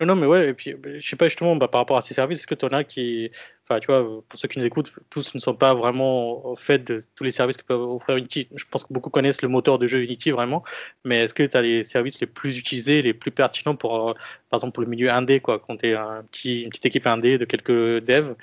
[0.00, 2.14] Non, mais ouais, et puis bah, je sais pas justement bah, par rapport à ces
[2.14, 3.30] services, est-ce que tu en as qui,
[3.62, 6.80] enfin, tu vois, pour ceux qui nous écoutent, tous ne sont pas vraiment au fait
[6.80, 8.48] de tous les services que peut offrir Unity?
[8.54, 10.64] Je pense que beaucoup connaissent le moteur de jeu Unity vraiment,
[11.04, 14.14] mais est-ce que tu as les services les plus utilisés, les plus pertinents pour, euh,
[14.50, 17.06] par exemple, pour le milieu indé, quoi, quand tu es un petit, une petite équipe
[17.06, 18.34] indé de quelques devs, euh,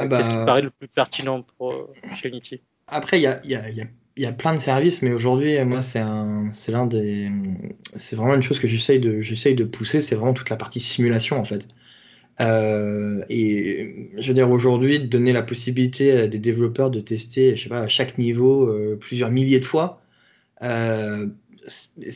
[0.00, 2.60] ah bah, qu'est-ce qui te paraît le plus pertinent pour, euh, chez Unity?
[2.86, 3.86] Après, il y a, y, a, y a
[4.18, 7.30] il y a plein de services, mais aujourd'hui, moi, c'est l'un des,
[7.94, 11.38] c'est vraiment une chose que j'essaye de, de pousser, c'est vraiment toute la partie simulation
[11.38, 11.68] en fait.
[12.40, 17.64] Euh, et je veux dire aujourd'hui, donner la possibilité à des développeurs de tester, je
[17.64, 20.02] sais pas, à chaque niveau euh, plusieurs milliers de fois.
[20.62, 21.28] Euh,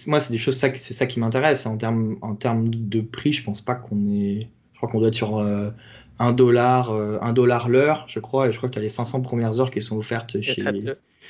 [0.08, 1.66] moi, c'est des choses ça, c'est ça qui m'intéresse.
[1.66, 5.08] En termes, en termes de prix, je pense pas qu'on est, je crois qu'on doit
[5.08, 8.82] être sur un dollar, un dollar l'heure, je crois, et je crois que tu as
[8.82, 10.54] les 500 premières heures qui sont offertes chez.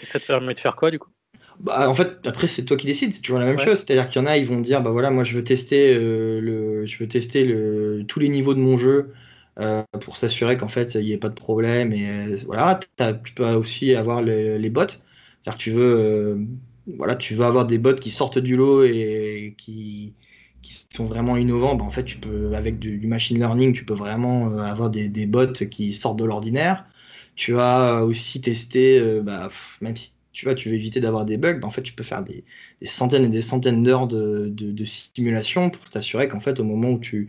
[0.03, 1.11] Et ça te permet de faire quoi du coup?
[1.61, 3.79] Bah, en fait, après, c'est toi qui décides, c'est toujours la même chose.
[3.79, 6.41] C'est-à-dire qu'il y en a, ils vont dire bah voilà, moi je veux tester, euh,
[6.41, 7.47] le, je veux tester
[8.09, 9.13] tous les niveaux de mon jeu
[9.61, 11.93] euh, pour s'assurer qu'en fait il n'y ait pas de problème.
[11.93, 12.81] Et euh, voilà,
[13.25, 14.83] tu peux aussi avoir les, bots.
[14.89, 16.47] C'est-à-dire que tu veux,
[16.97, 20.15] voilà, tu veux avoir des bots qui sortent du lot et qui,
[20.95, 21.75] sont vraiment innovants.
[21.75, 25.53] Bah, en fait, tu peux, avec du, machine learning, tu peux vraiment avoir des bots
[25.71, 26.85] qui sortent de l'ordinaire.
[27.35, 31.55] Tu as aussi testé, bah, même si tu vois, tu veux éviter d'avoir des bugs,
[31.55, 32.45] ben, en fait, tu peux faire des,
[32.83, 36.99] centaines et des centaines d'heures de, de, simulation pour t'assurer qu'en fait, au moment où
[36.99, 37.29] tu.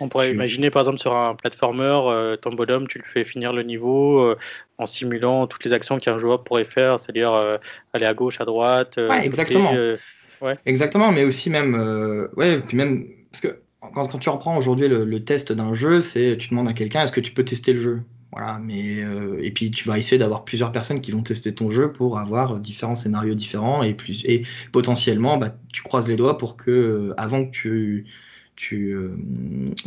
[0.00, 3.52] on pourrait imaginer, par exemple, sur un platformer, euh, ton bonhomme, tu le fais finir
[3.52, 4.36] le niveau euh,
[4.78, 7.58] en simulant toutes les actions qu'un joueur pourrait faire, c'est-à-dire euh,
[7.92, 8.96] aller à gauche, à droite.
[8.96, 9.72] ouais, exactement.
[10.40, 10.54] ouais.
[10.64, 12.28] Exactement, mais aussi même.
[12.36, 13.06] ouais, puis même.
[13.30, 13.60] Parce que
[13.94, 17.04] quand, quand tu reprends aujourd'hui le, le, test d'un jeu, c'est tu demandes à quelqu'un
[17.04, 18.02] est-ce que tu peux tester le jeu?
[18.32, 21.70] Voilà, mais euh, et puis tu vas essayer d'avoir plusieurs personnes qui vont tester ton
[21.70, 26.38] jeu pour avoir différents scénarios différents et plus et potentiellement bah, tu croises les doigts
[26.38, 28.06] pour que euh, avant que tu
[28.54, 29.16] tu, euh,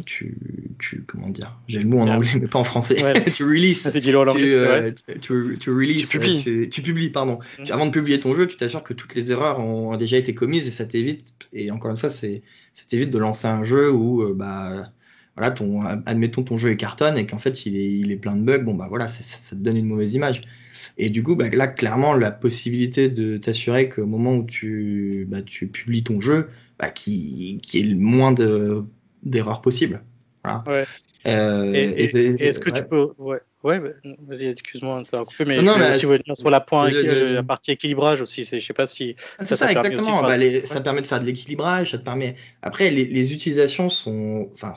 [0.08, 0.36] tu,
[0.80, 2.96] tu, comment dire j'ai le mot en anglais mais pas en français.
[3.34, 3.84] Tu release
[4.34, 5.72] tu, tu, tu
[6.08, 7.38] publies, tu, publies pardon.
[7.60, 7.72] Mm.
[7.72, 10.68] avant de publier ton jeu tu t'assures que toutes les erreurs ont déjà été commises
[10.68, 12.42] et ça t'évite et encore une fois c'est
[12.74, 14.92] ça t'évite de lancer un jeu où bah
[15.36, 18.36] voilà, ton, admettons ton jeu est cartonne et qu'en fait il est, il est plein
[18.36, 20.42] de bugs, bon bah voilà, ça, ça, te donne une mauvaise image.
[20.98, 25.42] Et du coup, bah, là, clairement, la possibilité de t'assurer qu'au moment où tu, bah,
[25.42, 28.34] tu publies ton jeu, bah, qu'il qui est le moins
[29.24, 30.04] d'erreurs possibles.
[30.44, 30.64] Voilà.
[30.68, 30.86] Ouais.
[31.26, 33.10] Euh, est-ce que tu peux.
[33.18, 33.90] Ouais, ouais bah,
[34.28, 38.44] vas-y, excuse-moi de coupé, mais, non, mais si sur la, point, la partie équilibrage aussi,
[38.44, 39.16] je sais pas si.
[39.40, 40.22] Ah, c'est ça, exactement.
[40.22, 42.36] Bah, ça permet de faire de l'équilibrage, ça te permet.
[42.62, 44.50] Après, les, les utilisations sont.
[44.54, 44.76] Enfin,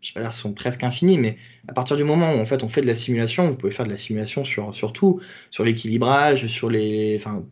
[0.00, 1.36] je sais pas dire, sont presque infinis, mais
[1.68, 3.84] à partir du moment où en fait on fait de la simulation, vous pouvez faire
[3.84, 7.44] de la simulation sur, tout, sur l'équilibrage, sur les, enfin,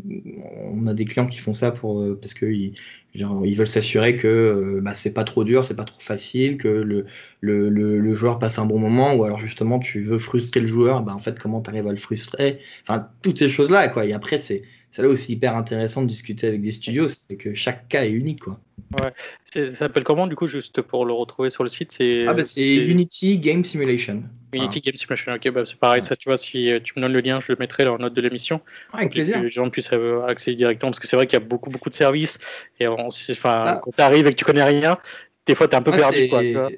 [0.72, 2.74] on a des clients qui font ça pour euh, parce que ils,
[3.14, 6.68] ils veulent s'assurer que euh, bah, c'est pas trop dur, c'est pas trop facile, que
[6.68, 7.06] le,
[7.40, 11.02] le, le, joueur passe un bon moment, ou alors justement tu veux frustrer le joueur,
[11.02, 14.06] bah en fait comment tu arrives à le frustrer, enfin toutes ces choses là quoi.
[14.06, 17.54] Et après c'est c'est là aussi hyper intéressant de discuter avec des studios, c'est que
[17.54, 18.40] chaque cas est unique.
[18.40, 18.58] Quoi.
[19.00, 19.12] Ouais.
[19.44, 22.42] Ça s'appelle comment, du coup, juste pour le retrouver sur le site c'est, Ah, bah,
[22.56, 24.24] Unity Game Simulation.
[24.52, 27.12] Unity Game Simulation, ok, bah, c'est pareil, ça, tu vois, si euh, tu me donnes
[27.12, 28.60] le lien, je le mettrai dans la note de l'émission.
[28.92, 29.38] avec plaisir.
[29.38, 29.90] Que les gens puissent
[30.26, 32.38] accéder directement, parce que c'est vrai qu'il y a beaucoup, beaucoup de services,
[32.80, 33.08] et on,
[33.44, 33.80] ah.
[33.82, 34.98] quand tu arrives et que tu connais rien,
[35.46, 36.28] des fois, tu es un peu perdu.
[36.28, 36.70] Quoi, tu, vois,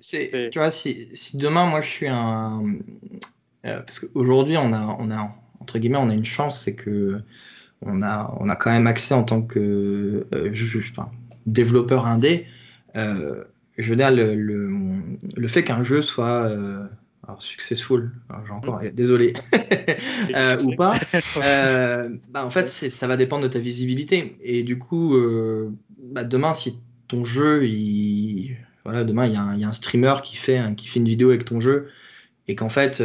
[0.51, 2.63] tu vois, si, si, demain, moi, je suis un.
[3.67, 7.21] Euh, parce qu'aujourd'hui, on a, on a, entre guillemets, on a une chance, c'est que
[7.83, 10.53] on a, on a quand même accès en tant que euh,
[10.93, 11.11] enfin,
[11.47, 12.47] développeur indé.
[12.97, 13.45] Euh,
[13.79, 16.85] je veux dire, le, le, fait qu'un jeu soit euh,
[17.27, 18.13] alors, successful,
[18.47, 18.91] j'ai encore, mm.
[18.91, 19.33] désolé,
[20.35, 20.99] euh, ou pas,
[22.31, 24.37] bah, en fait, ça va dépendre de ta visibilité.
[24.43, 25.17] Et du coup,
[25.99, 29.73] bah, demain, si ton jeu, il, voilà, demain, il y, a un, y, a un
[29.73, 31.89] streamer qui fait, qui fait une vidéo avec ton jeu
[32.49, 33.03] et qu'en fait,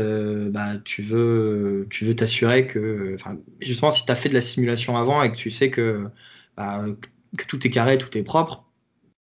[0.52, 3.18] bah, tu veux tu veux t'assurer que,
[3.62, 6.10] justement, si tu as fait de la simulation avant et que tu sais que,
[6.58, 6.86] bah,
[7.38, 8.66] que tout est carré, tout est propre,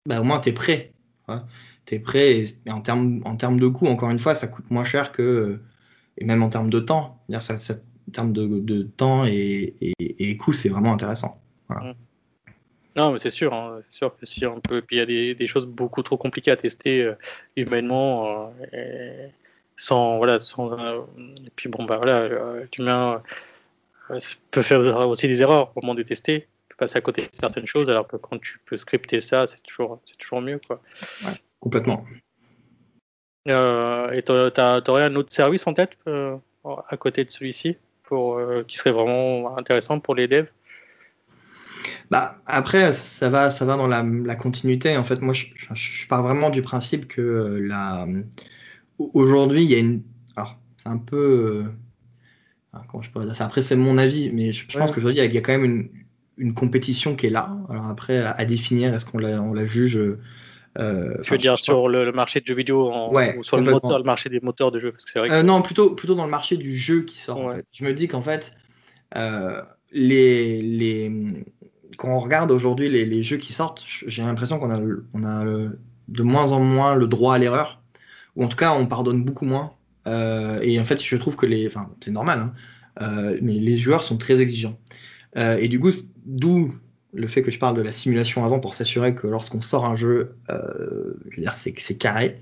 [0.07, 0.93] bah, au moins tu es prêt.
[1.85, 4.69] Tu es prêt et, en termes en termes de coût, encore une fois, ça coûte
[4.71, 5.59] moins cher que,
[6.17, 7.23] et même en termes de temps.
[7.33, 11.41] En termes de, de temps et, et, coût, c'est vraiment intéressant.
[11.69, 11.91] Mmh.
[12.95, 14.81] Non, mais c'est sûr, hein, c'est sûr que si on peut.
[14.81, 17.15] Puis il y a des, des, choses beaucoup trop compliquées à tester euh,
[17.57, 19.27] humainement, euh,
[19.75, 20.71] sans voilà, sans.
[20.71, 21.01] Euh,
[21.45, 22.27] et puis bon bah voilà,
[22.77, 23.21] l'humain
[24.51, 27.67] peut faire aussi des erreurs au moment de tester, peut passer à côté de certaines
[27.67, 30.81] choses, alors que quand tu peux scripter ça, c'est toujours, c'est toujours mieux quoi.
[31.23, 32.05] Ouais, complètement.
[33.47, 39.57] et t'aurais un autre service en tête à côté de celui-ci pour qui serait vraiment
[39.57, 40.47] intéressant pour les devs?
[42.11, 44.95] Bah, après, ça va, ça va dans la, la continuité.
[44.97, 48.07] En fait, moi, je, je, pars vraiment du principe que euh, la...
[48.99, 50.01] aujourd'hui, il y a une.
[50.35, 51.65] Alors, c'est un peu.
[52.75, 53.45] Euh, comment je pourrais dire ça?
[53.45, 55.89] Après, c'est mon avis, mais je, pense qu'aujourd'hui, il y, a quand même une,
[56.37, 57.57] une, compétition qui est là.
[57.69, 59.97] Alors, après, à, définir, est-ce qu'on la, on la juge.
[60.77, 64.03] Euh, tu veux dire sur le, marché de jeux vidéo ou sur le, moteur, le
[64.03, 64.91] marché des moteurs de jeux?
[64.91, 67.39] Parce que vrai euh, Non, plutôt, plutôt dans le marché du jeu qui sort.
[67.39, 67.65] En fait.
[67.71, 68.53] Je me dis qu'en fait,
[69.93, 71.45] les, les,
[71.97, 74.81] quand on regarde aujourd'hui les, jeux qui sortent, j'ai l'impression qu'on a,
[75.13, 75.45] on a
[76.07, 77.81] de moins en moins le droit à l'erreur,
[78.35, 79.73] ou en tout cas on pardonne beaucoup moins.
[80.07, 82.53] Euh, et en fait, je trouve que les, enfin, c'est normal, hein,
[83.01, 84.77] euh, mais les joueurs sont très exigeants.
[85.37, 85.91] Euh, et du coup,
[86.25, 86.75] d'où
[87.13, 89.95] le fait que je parle de la simulation avant pour s'assurer que lorsqu'on sort un
[89.95, 92.39] jeu, je veux dire, c'est c'est carré.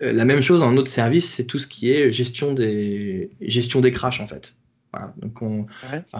[0.00, 3.92] la même chose en autre service, c'est tout ce qui est gestion des gestion des
[3.92, 4.54] crashs en fait.
[5.18, 5.66] Donc on,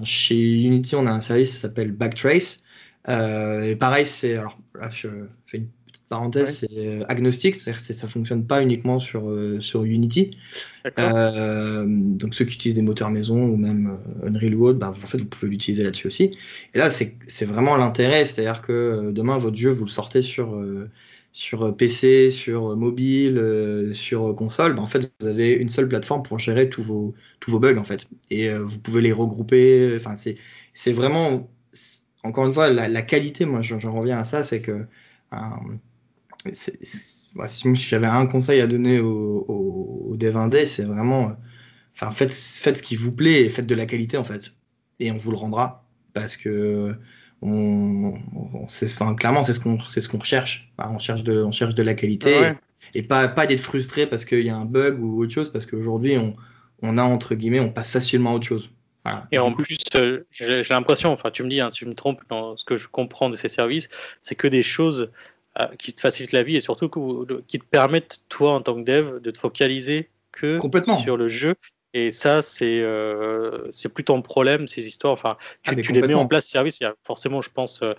[0.05, 2.63] chez Unity, on a un service qui s'appelle Backtrace.
[3.09, 5.09] Euh, et pareil, c'est alors là, je
[5.47, 5.69] fais une
[6.09, 10.37] parenthèse, c'est euh, agnostique, c'est-à-dire que ça fonctionne pas uniquement sur euh, sur Unity.
[10.85, 15.19] donc ceux qui utilisent des moteurs maison ou même Unreal ou autre, bah, en fait,
[15.19, 16.31] vous pouvez l'utiliser là-dessus aussi.
[16.75, 20.63] Et là, c'est vraiment l'intérêt, c'est-à-dire que demain votre jeu, vous le sortez sur
[21.37, 26.23] sur PC, sur mobile, euh, sur console, ben, en fait, vous avez une seule plateforme
[26.23, 28.09] pour gérer tous vos, tous vos bugs, en fait.
[28.31, 29.99] Et euh, vous pouvez les regrouper.
[30.01, 31.51] Enfin, c'est vraiment,
[32.23, 34.87] encore une fois, la, qualité, moi, j'en reviens à ça, c'est que
[36.47, 41.37] euh, si j'avais un conseil à donner aux, aux, dev indés, c'est vraiment,
[41.95, 44.53] enfin, faites, faites ce qui vous plaît et faites de la qualité, en fait.
[45.01, 45.85] Et on vous le rendra.
[46.15, 46.95] Parce que
[47.43, 48.15] on,
[48.65, 50.73] enfin, clairement, c'est ce qu'on c'est ce qu'on recherche.
[50.79, 52.53] on, cherche de, on cherche de la qualité
[52.95, 55.67] et, pas, pas d'être frustré parce qu'il y a un bug ou autre chose, parce
[55.67, 56.35] qu'aujourd'hui, on,
[56.83, 58.71] on a, entre guillemets, on passe facilement à autre chose.
[59.31, 62.23] Et en plus, euh, j'ai l'impression, enfin, tu me dis hein, si je me trompe
[62.29, 63.89] dans ce que je comprends de ces services,
[64.23, 65.13] c'est que des choses euh,
[65.79, 66.91] qui te facilitent la vie et surtout
[67.47, 70.59] qui te permettent, toi, en tant que dev, de te focaliser que
[71.03, 71.55] sur le jeu
[71.99, 75.15] et ça, c'est euh, c'est plus ton problème, ces histoires.
[75.15, 76.81] Enfin, tu, ah, tu les mets en place, service.
[77.05, 77.95] Forcément, je pense, euh,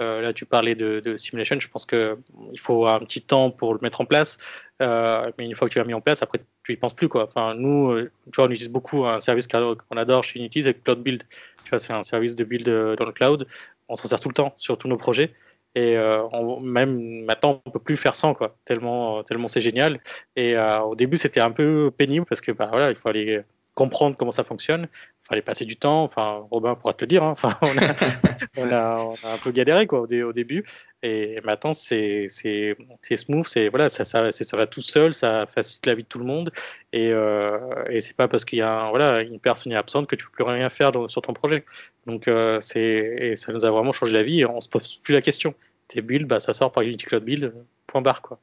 [0.00, 1.60] euh, là, tu parlais de, de, simulation.
[1.60, 2.16] Je pense qu'il
[2.58, 4.38] faut un petit temps pour le mettre en place.
[4.80, 7.10] Euh, mais une fois que tu l'as mis en place, après, tu y penses plus.
[7.10, 7.24] Quoi.
[7.24, 11.02] Enfin, nous, tu vois, on utilise beaucoup un service qu'on adore chez Unity, c'est Cloud
[11.02, 11.22] Build.
[11.64, 13.46] Tu vois, c'est un service de build dans le cloud.
[13.86, 15.34] On s'en sert tout le temps sur tous nos projets.
[15.74, 16.28] Et euh,
[16.60, 18.56] même maintenant, on peut plus faire sans, quoi.
[18.64, 20.00] Tellement, tellement c'est génial.
[20.36, 24.16] Et euh, au début, c'était un peu pénible parce que bah, voilà, il fallait comprendre
[24.16, 24.88] comment ça fonctionne.
[25.24, 26.02] Il fallait passer du temps.
[26.04, 27.22] Enfin, Robin pourra te le dire.
[27.22, 27.30] Hein.
[27.30, 30.64] Enfin, on a, on, on, un peu galéré quoi, au début.
[31.02, 33.46] Et maintenant, c'est smooth.
[33.46, 35.12] C'est voilà, ça, ça, ça, va tout seul.
[35.12, 36.52] Ça facilite la vie de tout le monde.
[36.92, 40.06] Et, euh, et c'est pas parce qu'il y a un, voilà, une personne est absente
[40.06, 41.64] que tu peux plus rien faire sur ton projet.
[42.06, 44.40] Donc, euh, c'est ça nous a vraiment changé la vie.
[44.40, 45.54] Et on se pose plus la question.
[45.88, 47.52] Tes builds, bah, ça sort par Unity Cloud Build.
[47.88, 48.38] Point barre quoi.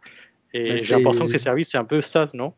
[0.54, 2.54] Et bah, j'ai l'impression que ces services, c'est un peu ça, non?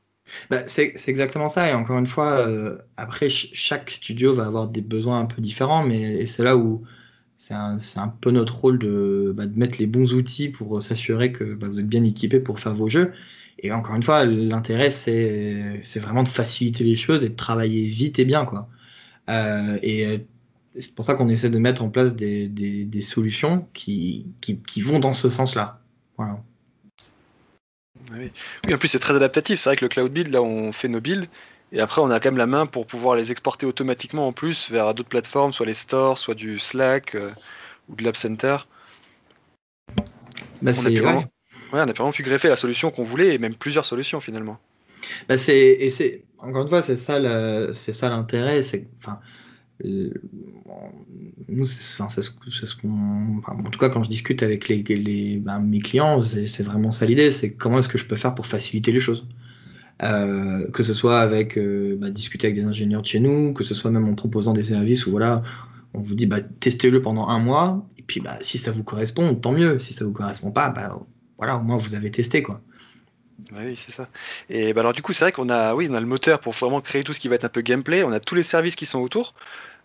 [0.49, 1.69] Bah, c'est exactement ça.
[1.69, 5.83] Et encore une fois, euh, après, chaque studio va avoir des besoins un peu différents,
[5.83, 6.83] mais c'est là où
[7.41, 11.67] c'est un, peu notre rôle de, bah, mettre les bons outils pour s'assurer que bah,
[11.67, 13.13] vous êtes bien équipé pour faire vos jeux.
[13.57, 18.19] Et encore une fois, l'intérêt, c'est vraiment de faciliter les choses et de travailler vite
[18.19, 18.45] et bien.
[19.29, 20.23] Euh, et
[20.75, 24.27] c'est pour ça qu'on essaie de mettre en place des, solutions qui,
[24.77, 25.81] vont dans ce sens-là.
[28.11, 28.31] Oui.
[28.71, 29.59] en plus c'est très adaptatif.
[29.59, 31.27] C'est vrai que le cloud build, là on fait nos builds
[31.71, 34.69] et après on a quand même la main pour pouvoir les exporter automatiquement en plus
[34.69, 37.29] vers d'autres plateformes, soit les stores, soit du Slack euh,
[37.89, 38.57] ou de l'App Center.
[40.61, 41.25] Bah, on, a vraiment...
[41.73, 44.59] on a vraiment pu greffer la solution qu'on voulait et même plusieurs solutions finalement.
[45.27, 49.19] Bah c'est encore une fois c'est ça l'intérêt c'est enfin
[49.83, 53.41] nous, c'est ce, qu'on.
[53.45, 57.31] en tout cas, quand je discute avec les, ben, mes clients, c'est vraiment ça l'idée
[57.31, 59.25] c'est comment est-ce que je peux faire pour faciliter les choses.
[60.01, 61.59] Que ce soit avec
[61.97, 64.63] bah, discuter avec des ingénieurs de chez nous, que ce soit même en proposant des
[64.63, 65.43] services où voilà,
[65.93, 69.35] on vous dit bah, testez-le pendant un mois, et puis bah, si ça vous correspond,
[69.35, 69.79] tant mieux.
[69.79, 70.99] Si ça vous correspond pas, bah,
[71.37, 72.61] voilà, au moins vous avez testé quoi.
[73.53, 74.07] Oui, c'est ça.
[74.49, 76.53] Et bah alors du coup, c'est vrai qu'on a, oui, on a le moteur pour
[76.53, 78.03] vraiment créer tout ce qui va être un peu gameplay.
[78.03, 79.33] On a tous les services qui sont autour.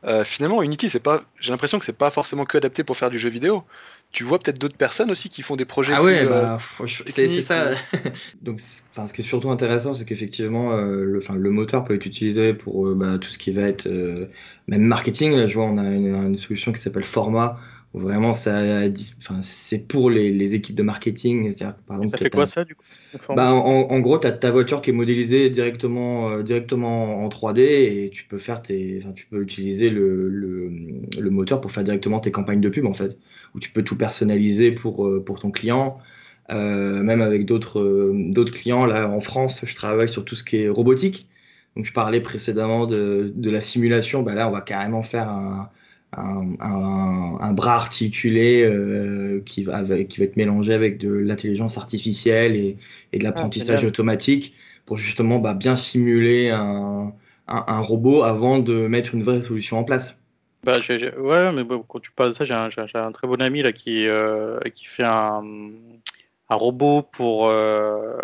[0.04, 1.22] Euh, finalement, Unity, c'est pas.
[1.40, 3.64] J'ai l'impression que c'est pas forcément que adapté pour faire du jeu vidéo.
[4.12, 5.92] Tu vois peut-être d'autres personnes aussi qui font des projets.
[5.94, 7.70] Ah ouais, bah, euh, c'est ça.
[8.42, 12.54] Donc, ce qui est surtout intéressant, c'est qu'effectivement, euh, le, le moteur peut être utilisé
[12.54, 13.88] pour bah, tout ce qui va être
[14.68, 15.34] même marketing.
[15.34, 17.58] Là, je vois, on a une, solution qui s'appelle Format
[17.96, 18.60] vraiment ça
[19.18, 21.52] enfin, c'est pour les, les, équipes de marketing
[21.86, 22.84] par exemple, ça fait quoi ça du coup
[23.34, 27.60] bah, en, gros tu as ta voiture qui est modélisée directement euh, directement en 3D
[27.60, 30.70] et tu peux faire tes enfin, tu peux utiliser le, le,
[31.18, 33.16] le, moteur pour faire directement tes campagnes de pub en fait.
[33.54, 35.98] Où tu peux tout personnaliser pour euh, pour ton client.
[36.52, 40.58] Euh, même avec d'autres d'autres clients là en France je travaille sur tout ce qui
[40.58, 41.28] est robotique.
[41.74, 44.22] Donc je parlais précédemment de, de la simulation.
[44.22, 45.70] Bah là on va carrément faire un
[46.12, 52.76] un, bras articulé euh, qui, va, qui va être mélangé avec de l'intelligence artificielle et,
[53.12, 54.54] et de ah, l'apprentissage automatique
[54.86, 57.12] pour justement bah, bien simuler un,
[57.48, 60.16] un, robot avant de mettre une vraie solution en place.
[60.64, 60.74] Bah,
[61.18, 64.08] ouais, mais quand tu parles de ça, j'ai un, un, très bon ami là, qui,
[64.08, 65.44] euh, qui fait un,
[66.48, 68.18] un robot pour, euh,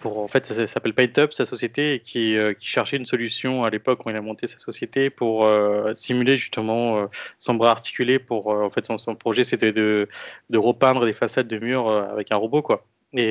[0.00, 3.70] pour en fait, ça, s'appelle PaintUp, sa société, qui, euh, qui, cherchait une solution à
[3.70, 7.06] l'époque où il a monté sa société pour euh, simuler justement euh,
[7.38, 8.18] son bras articulé.
[8.18, 10.08] Pour en fait, son, projet, c'était de,
[10.50, 12.86] de, repeindre des façades de murs avec un robot, quoi.
[13.14, 13.30] Et,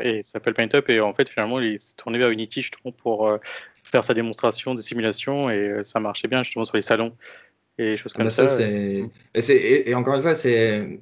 [0.00, 3.30] et ça s'appelle PaintUp, et en fait, finalement, il s'est tourné vers Unity justement pour
[3.82, 7.14] faire sa démonstration de simulation, et ça marchait bien justement sur les salons
[7.78, 8.46] et des choses ah comme bah ça.
[8.46, 9.04] ça et...
[9.34, 11.00] Et, et, encore une fois, c'est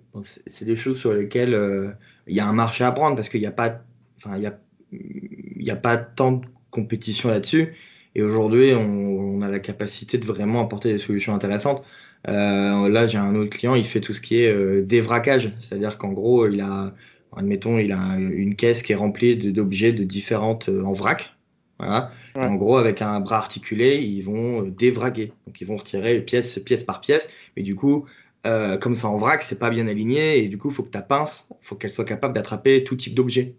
[0.63, 1.97] des choses sur lesquelles
[2.29, 3.81] il y a un marché à prendre parce qu'il n'y a pas,
[4.17, 4.57] enfin, il y a
[4.93, 7.75] il n'y a pas tant de compétition là-dessus.
[8.15, 11.83] Et aujourd'hui, on, a la capacité de vraiment apporter des solutions intéressantes.
[12.29, 15.53] Euh, là, j'ai un autre client, il fait tout ce qui est euh, dévraquage.
[15.61, 16.95] C'est-à-dire qu'en gros, il a,
[17.37, 21.35] admettons, il a une caisse qui est remplie d'objets de différentes euh, en vrac.
[21.79, 22.13] Voilà.
[22.35, 25.33] En gros, avec un bras articulé, ils vont dévraguer.
[25.47, 27.29] Donc, ils vont retirer pièce, pièce par pièce.
[27.57, 28.07] Mais du coup,
[28.45, 30.45] comme ça en vrac, c'est pas bien aligné.
[30.45, 33.15] Et du coup, il faut que ta pince, faut qu'elle soit capable d'attraper tout type
[33.15, 33.57] d'objet.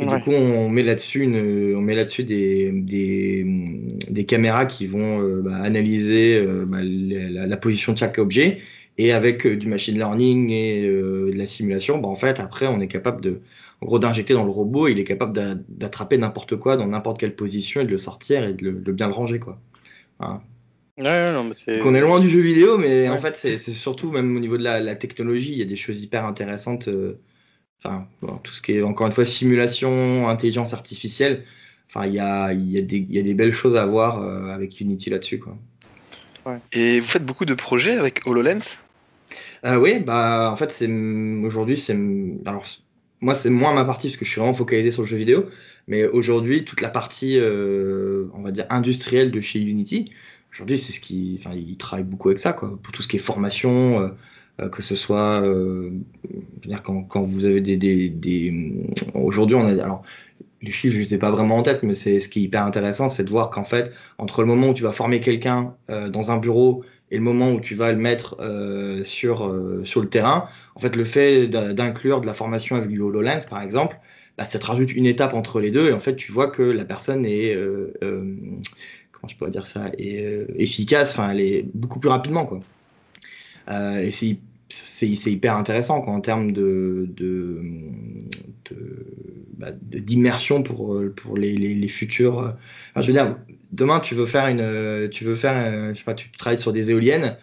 [0.00, 1.26] Et du coup, on met là-dessus
[1.76, 3.44] on met là-dessus des, des,
[4.08, 8.58] des, caméras qui vont euh, bah, analyser euh, bah, la, position de chaque objet.
[8.96, 12.80] Et avec euh, du machine learning et de la simulation, bah, en fait, après, on
[12.80, 13.40] est capable de,
[13.82, 14.88] en gros, d'injecter dans le robot.
[14.88, 18.54] Il est capable d'attraper n'importe quoi dans n'importe quelle position et de le sortir et
[18.54, 19.60] de, le, bien le ranger, quoi.
[20.98, 24.34] Ouais, non, mais on est loin du jeu vidéo, mais en fait, c'est surtout même
[24.36, 26.88] au niveau de la, la, technologie, il y a des choses hyper intéressantes
[27.84, 28.06] enfin,
[28.42, 31.44] tout ce qui est encore une fois simulation, intelligence artificielle.
[31.88, 34.80] Enfin, il y a, y, a y a, des belles choses à voir euh, avec
[34.80, 35.40] Unity là-dessus.
[35.40, 35.56] Quoi.
[36.72, 38.78] Et vous faites beaucoup de projets avec HoloLens?
[39.66, 40.88] Euh, Oui, bah, en fait, c'est
[41.44, 41.96] aujourd'hui, c'est.
[42.46, 42.64] Alors,
[43.20, 45.46] moi, c'est moins ma partie parce que je suis vraiment focalisé sur le jeu vidéo.
[45.88, 50.12] Mais aujourd'hui, toute la partie, euh, on va dire, industrielle de chez Unity,
[50.52, 51.40] aujourd'hui, c'est ce qui.
[51.40, 52.78] Enfin, ils travaillent beaucoup avec ça, quoi.
[52.82, 54.08] Pour tout ce qui est formation, euh,
[54.68, 55.90] que ce soit euh,
[56.62, 58.74] dire quand, quand, vous avez des, des,
[59.14, 60.02] aujourd'hui on a alors
[60.62, 62.64] les chiffres je ne sais pas vraiment en tête mais c'est ce qui est hyper
[62.64, 66.08] intéressant c'est de voir qu'en fait entre le moment où tu vas former quelqu'un euh,
[66.08, 68.36] dans un bureau et le moment où tu vas le mettre
[69.04, 69.52] sur
[69.84, 70.46] sur le terrain
[70.76, 73.98] en fait le fait d'inclure de la formation avec du HoloLens par exemple
[74.38, 76.62] bah, ça te rajoute une étape entre les deux et en fait tu vois que
[76.62, 77.58] la personne est
[78.00, 82.60] comment je pourrais dire ça est efficace enfin elle est beaucoup plus rapidement quoi.
[84.02, 84.38] Et c'est
[84.70, 87.60] c'est hyper intéressant en termes de, de,
[89.58, 92.56] bah, d'immersion pour, pour les, futurs.
[92.96, 93.36] je veux dire,
[93.72, 96.90] demain tu veux faire une, tu veux faire, je sais pas, tu travailles sur des
[96.90, 97.36] éoliennes.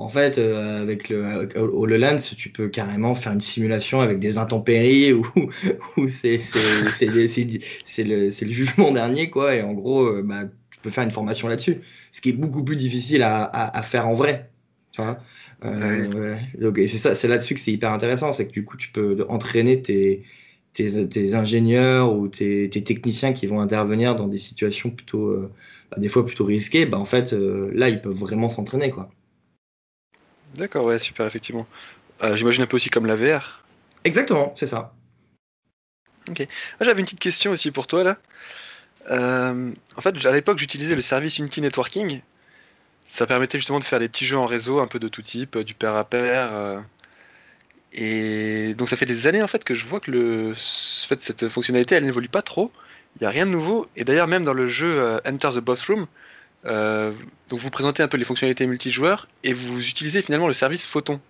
[0.00, 1.22] En fait, euh, avec le
[1.56, 5.26] HoloLens, tu peux carrément faire une simulation avec des intempéries où,
[5.98, 6.38] où c'est,
[7.02, 7.26] le,
[8.06, 9.54] le, jugement dernier, quoi.
[9.54, 11.82] Et en gros, euh, bah, tu peux faire une formation là-dessus.
[12.12, 14.50] Ce qui est beaucoup plus difficile à, à, à faire en vrai.
[14.92, 15.18] Tu vois
[15.64, 18.90] euh, donc, c'est ça, c'est là-dessus que c'est hyper intéressant, c'est que du coup, tu
[18.90, 20.24] peux entraîner tes,
[20.72, 25.50] tes, tes ingénieurs ou tes, tes, techniciens qui vont intervenir dans des situations plutôt, euh,
[25.90, 26.86] bah, des fois plutôt risquées.
[26.86, 29.10] Bah, en fait, euh, là, ils peuvent vraiment s'entraîner, quoi.
[30.56, 31.66] D'accord, ouais, super, effectivement.
[32.34, 33.64] J'imagine un peu aussi comme la VR.
[34.04, 34.92] Exactement, c'est ça.
[36.28, 36.46] Ok.
[36.78, 38.18] Ah, j'avais une petite question aussi pour toi là.
[39.08, 42.20] en fait, à l'époque, j'utilisais le service Unity Networking
[43.10, 45.58] ça permettait justement de faire des petits jeux en réseau, un peu de tout type,
[45.58, 46.50] du pair à pair.
[46.54, 46.80] Euh.
[47.92, 51.48] et donc ça fait des années en fait que je vois que le, fait, cette
[51.48, 52.70] fonctionnalité elle n'évolue pas trop.
[53.16, 53.88] il n'y a rien de nouveau.
[53.96, 56.06] Et d'ailleurs, même dans le jeu Enter the Boss Room,
[56.64, 61.20] donc vous présentez un peu les fonctionnalités multijoueurs et vous utilisez finalement le service Photon.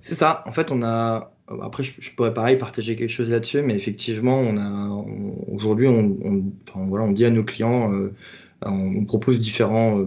[0.00, 0.44] C'est ça.
[0.46, 1.34] En fait, on a.
[1.62, 4.88] Après, je, pourrais pareil partager quelque chose là-dessus, mais effectivement, on a
[5.48, 6.16] aujourd'hui, on,
[6.86, 7.92] voilà, on dit à nos clients,
[8.62, 10.06] on propose différents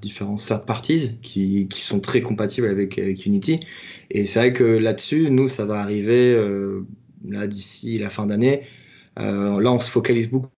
[0.00, 3.60] différents third parties qui, qui, sont très compatibles avec, Unity.
[4.10, 6.82] Et c'est vrai que là-dessus, nous, ça va arriver euh,
[7.22, 8.62] d'ici la fin d'année.
[9.18, 10.50] Euh, là, on se focalise beaucoup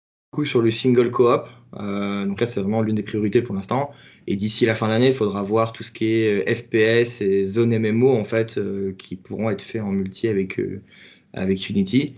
[0.45, 1.47] sur le single co-op.
[1.78, 3.91] Euh, donc là, c'est vraiment l'une des priorités pour l'instant.
[4.28, 7.78] Et d'ici la fin d'année, il faudra voir tout ce qui est FPS et zone
[7.78, 8.60] MMO en fait,
[8.97, 10.60] qui pourront être faits en multi avec,
[11.34, 12.16] avec Unity.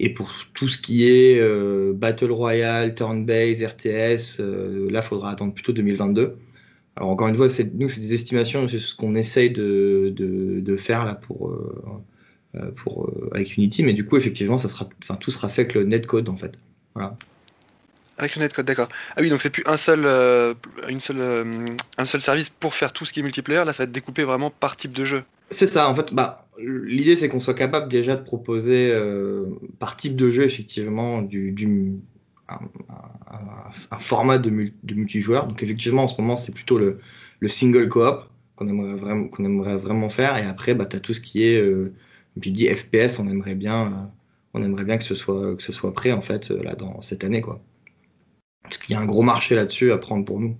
[0.00, 5.30] Et pour tout ce qui est euh, Battle Royale, Turn-Based, RTS, euh, là, il faudra
[5.30, 6.36] attendre plutôt 2022.
[6.96, 11.14] Alors encore une fois, nous, c'est des estimations, c'est ce qu'on essaye de, faire là
[11.14, 14.88] pour, euh, avec Unity, mais du coup, effectivement, ça sera,
[15.20, 16.58] tout sera fait avec le netcode en fait.
[16.94, 17.16] Voilà.
[18.18, 18.88] Avec le netcode, d'accord.
[19.16, 20.04] Ah oui, donc c'est plus un seul,
[20.88, 21.46] une seule,
[21.98, 24.24] un seul service pour faire tout ce qui est multiplayer, là, ça va être découpé
[24.24, 25.22] vraiment par type de jeu.
[25.50, 29.46] C'est ça, en fait, bah, l'idée c'est qu'on soit capable déjà de proposer euh,
[29.78, 31.54] par type de jeu effectivement du,
[32.48, 35.46] un, format de, multijoueur.
[35.46, 36.98] Donc effectivement en ce moment c'est plutôt le,
[37.46, 38.24] single coop
[38.56, 41.44] qu'on aimerait vraiment qu'on aimerait vraiment faire et après bah, tu as tout ce qui
[41.44, 41.94] est euh,
[42.40, 43.90] puis dit FPS, on aimerait bien euh,
[44.54, 47.24] on aimerait bien que ce soit que ce soit prêt en fait là dans cette
[47.24, 47.60] année quoi.
[48.62, 50.56] Parce qu'il y a un gros marché là-dessus à prendre pour nous.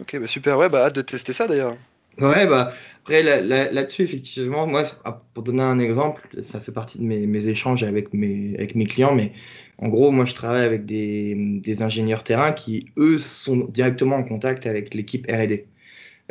[0.00, 1.76] Ok, bah super, ouais, bah hâte de tester ça d'ailleurs.
[2.18, 7.04] Ouais, bah, après, là-dessus, effectivement, moi, ah, pour donner un exemple, ça fait partie de
[7.04, 9.32] mes, échanges avec mes, avec mes clients, mais
[9.78, 14.66] en gros, moi, je travaille avec des, ingénieurs terrain qui, eux, sont directement en contact
[14.66, 15.64] avec l'équipe RD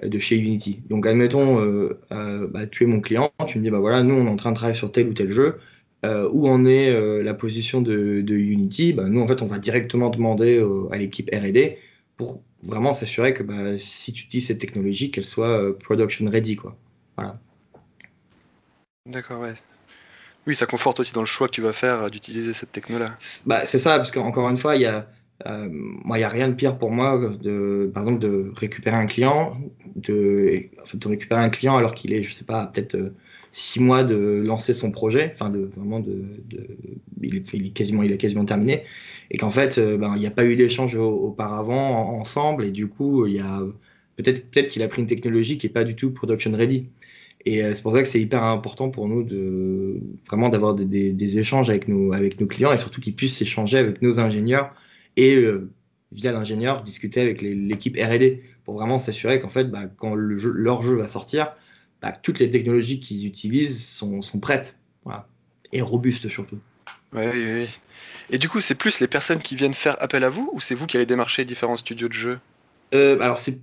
[0.03, 0.81] euh, de chez Unity.
[0.89, 4.15] Donc, admettons, euh, euh, bah, tu es mon client, tu me dis, bah voilà, nous,
[4.15, 5.59] on est en train de travailler sur tel ou tel jeu.
[6.03, 8.93] où en est la position de, Unity?
[8.93, 11.77] Bah, Nous, en fait, on va directement demander à l'équipe RD
[12.17, 16.55] pour vraiment s'assurer que bah, si tu utilises cette technologie, qu'elle soit euh, production ready.
[16.55, 16.75] Quoi.
[17.17, 17.39] Voilà.
[19.05, 19.53] D'accord, ouais.
[20.47, 23.11] Oui, ça conforte aussi dans le choix que tu vas faire euh, d'utiliser cette technologie.
[23.45, 25.07] Bah, c'est ça, parce qu'encore une fois, il y a,
[25.47, 28.95] euh, moi, il n'y a rien de pire pour moi, de, par exemple, de récupérer
[28.95, 29.57] un client,
[29.95, 32.97] de, en fait, de récupérer un client alors qu'il est, je sais pas, peut-être
[33.51, 36.23] six mois de lancer son projet, enfin de vraiment de,
[37.21, 38.83] il, est, quasiment, il a quasiment terminé,
[39.31, 42.87] et qu'en fait, euh, ben, il n'y a pas eu d'échange auparavant ensemble, et du
[42.87, 43.25] coup,
[44.17, 46.87] peut-être peut-être qu'il a pris une technologie qui est pas du tout production ready.
[47.45, 51.37] Et euh, c'est pour ça que c'est hyper important pour nous de vraiment d'avoir des,
[51.37, 54.73] échanges avec nos avec nos clients et surtout qu'ils puissent échanger avec nos ingénieurs
[55.17, 55.69] et euh,
[56.11, 60.81] via l'ingénieur discuter avec l'équipe R&D pour vraiment s'assurer qu'en fait, bah, quand le leur
[60.81, 61.53] jeu va sortir,
[62.01, 64.75] bah, toutes les technologies qu'ils utilisent sont, sont prêtes.
[65.03, 65.27] Voilà.
[65.71, 66.59] Et robustes surtout.
[67.13, 67.67] Oui, oui, oui.
[68.29, 70.75] Et du coup, c'est plus les personnes qui viennent faire appel à vous ou c'est
[70.75, 72.39] vous qui allez démarcher différents studios de jeux?
[72.93, 73.59] Euh, Alors, c'est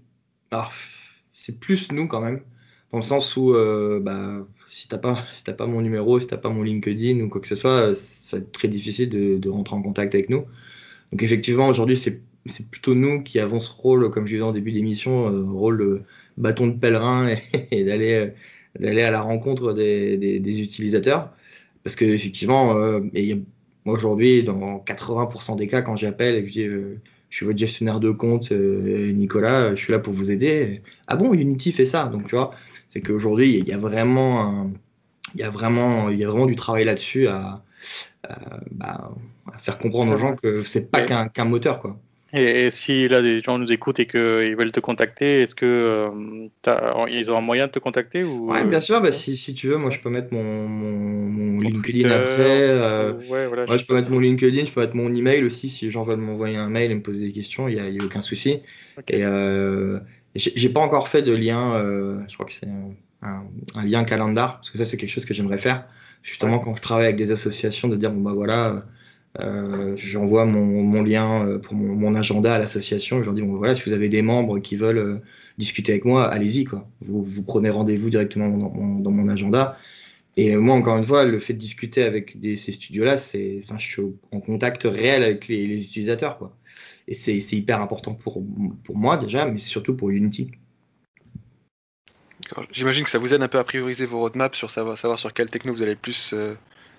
[1.33, 2.41] c'est plus nous quand même,
[2.91, 6.39] dans le sens où euh, bah, si t'as pas si pas mon numéro, si t'as
[6.39, 9.49] pas mon LinkedIn ou quoi que ce soit, ça va être très difficile de, de
[9.49, 10.47] rentrer en contact avec nous.
[11.13, 12.23] Donc effectivement, aujourd'hui, c'est
[12.71, 16.05] plutôt nous qui avons ce rôle, comme je disais en début d'émission, euh, rôle
[16.37, 17.29] bâton de pèlerin
[17.71, 18.29] et, d'aller euh,
[18.79, 21.33] d'aller à la rencontre des, utilisateurs.
[21.83, 23.01] Parce qu'effectivement, euh,
[23.85, 27.01] aujourd'hui, dans 80% des cas, quand j'appelle et que je dis euh,
[27.31, 30.83] je suis votre gestionnaire de compte, Nicolas, je suis là pour vous aider.
[31.07, 32.07] Ah bon, Unity fait ça.
[32.07, 32.53] Donc, tu vois,
[32.89, 34.71] c'est qu'aujourd'hui, il y a vraiment
[35.35, 37.65] y y a vraiment du travail là-dessus à,
[38.71, 39.13] bah,
[39.61, 41.99] faire comprendre aux gens que c'est pas qu'un moteur, quoi.
[42.33, 47.07] Et, si là des gens nous écoutent et qu'ils veulent te contacter, est-ce que euh,
[47.09, 49.01] ils ont un moyen de te contacter ou ouais, bien sûr.
[49.01, 52.69] Bah, si, si, tu veux, moi je peux mettre mon, mon, LinkedIn après.
[52.69, 55.87] Euh, ouais, voilà, je, peux mettre mon LinkedIn, je peux mettre mon email aussi si
[55.87, 57.69] les gens veulent m'envoyer un mail et me poser des questions.
[57.69, 58.61] Il n'y a, a, aucun souci.
[59.09, 60.01] Et euh,
[60.35, 61.75] j'ai pas encore fait de lien.
[61.77, 62.69] Euh, je crois que c'est
[63.23, 63.45] un,
[63.77, 65.87] un, lien calendar parce que ça c'est quelque chose que j'aimerais faire.
[66.23, 68.85] Justement quand je travaille avec des associations, de dire bon bah voilà
[69.41, 73.21] euh, j'envoie mon, lien euh, pour mon, agenda à l'association.
[73.21, 75.19] Je leur dis bon, voilà, si vous avez des membres qui veulent euh,
[75.59, 76.89] discuter avec moi, allez-y quoi.
[77.01, 79.77] Vous, vous prenez rendez-vous directement dans mon, agenda.
[80.39, 83.87] Et moi, encore une fois, le fait de discuter avec ces studios-là, c'est, enfin, je
[83.87, 86.55] suis en contact réel avec les, utilisateurs quoi.
[87.09, 88.43] Et c'est hyper important pour,
[88.85, 90.51] pour moi déjà, mais surtout pour Unity.
[92.71, 95.33] J'imagine que ça vous aide un peu à prioriser vos roadmaps sur savoir, savoir sur
[95.33, 96.35] quelle techno vous allez plus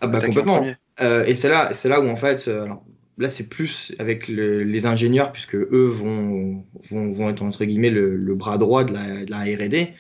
[0.01, 0.65] ah bah complètement.
[1.01, 2.83] Euh, et c'est là, c'est là où en fait, euh, alors,
[3.17, 8.35] là c'est plus avec les ingénieurs puisque eux vont, vont, vont être entre guillemets le,
[8.35, 9.93] bras droit de la, R&D.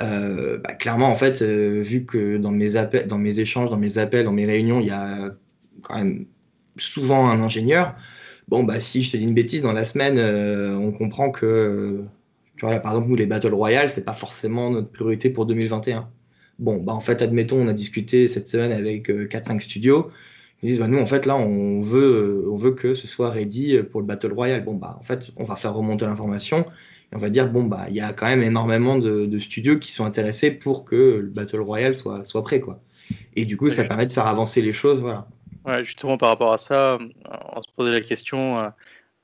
[0.00, 3.98] Euh, bah, clairement en fait, vu que dans mes appels, dans mes échanges, dans mes
[3.98, 5.34] appels, dans mes réunions, il y a
[5.82, 6.26] quand même
[6.76, 7.94] souvent un ingénieur.
[8.48, 12.04] Bon, bah, si je te dis une bêtise, dans la semaine, on comprend que,
[12.56, 16.10] tu vois, par exemple, nous, les Battle Royale, c'est pas forcément notre priorité pour 2021.
[16.58, 20.10] Bon, bah, en fait, admettons, on a discuté cette semaine avec 4-5 studios.
[20.62, 23.78] Ils disent, bah, nous, en fait, là, on veut, on veut que ce soit ready
[23.82, 24.64] pour le Battle Royale.
[24.64, 26.64] Bon, bah, en fait, on va faire remonter l'information
[27.14, 30.04] on va dire, bon, bah, il y a quand même énormément de, studios qui sont
[30.04, 32.80] intéressés pour que le Battle Royale soit, soit prêt, quoi.
[33.36, 35.28] Et du coup, ça permet de faire avancer les choses, voilà.
[35.64, 36.98] Ouais, justement, par rapport à ça,
[37.54, 38.68] on se posait la question euh,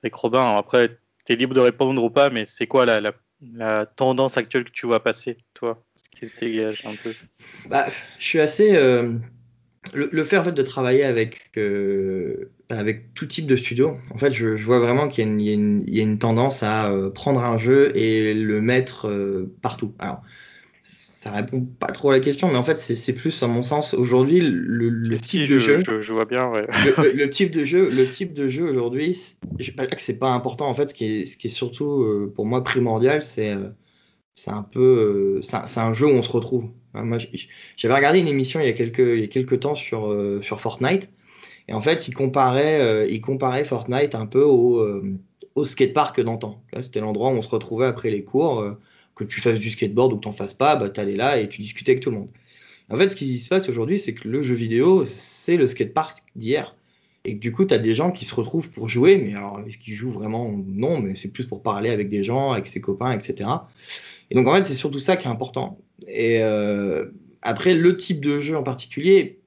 [0.02, 0.56] avec Robin.
[0.56, 4.64] Après, tu es libre de répondre ou pas, mais c'est quoi la, la, tendance actuelle
[4.64, 5.82] que tu vois passer, toi?
[5.96, 7.12] Ce qui se dégage un peu?
[7.68, 7.86] Bah,
[8.18, 8.76] Je suis assez.
[8.76, 9.14] Euh,
[9.95, 14.32] le, fait en fait, de travailler avec, euh, avec tout type de studio, en fait,
[14.32, 18.34] je, vois vraiment qu'il y, y, a une tendance à euh, prendre un jeu et
[18.34, 19.95] le mettre euh, partout.
[19.99, 20.22] Alors,
[20.82, 23.93] ça répond pas trop à la question, mais en fait, c'est plus, à mon sens,
[23.95, 25.80] aujourd'hui, le, type de jeu.
[26.01, 29.16] Je, vois bien, le, type de jeu, le type de jeu aujourd'hui,
[29.59, 30.68] je pas que c'est pas important.
[30.68, 33.55] En fait, ce qui est, ce qui est surtout pour moi primordial, c'est
[34.34, 36.70] c'est un peu, c'est un jeu où on se retrouve.
[37.76, 40.41] J'avais regardé une émission il y a quelques, il y a quelques temps sur, euh,
[40.43, 41.09] sur Fortnite.
[41.68, 45.16] Et en fait, il comparait, euh, il Fortnite un peu au, euh,
[45.55, 46.62] au skatepark d'antan.
[46.80, 48.76] C'était l'endroit où on se retrouvait après les cours.
[49.14, 51.38] que tu fasses du skateboard ou que tu n'en fasses pas, bah, tu allais là
[51.38, 52.28] et tu discutais avec tout le monde.
[52.91, 56.22] En fait, ce qui se passe aujourd'hui, c'est que le jeu vidéo, c'est le skatepark
[56.36, 56.74] d'hier.
[57.24, 59.61] Et que du coup, tu as des gens qui se retrouvent pour jouer, mais alors,
[59.66, 60.51] est-ce qu'ils jouent vraiment?
[60.66, 63.49] Non, mais c'est plus pour parler avec des gens, avec ses copains, etc.
[64.30, 65.78] Et donc, en fait, c'est surtout ça qui est important.
[66.09, 67.07] Et euh,
[67.42, 69.38] après, le type de jeu en particulier,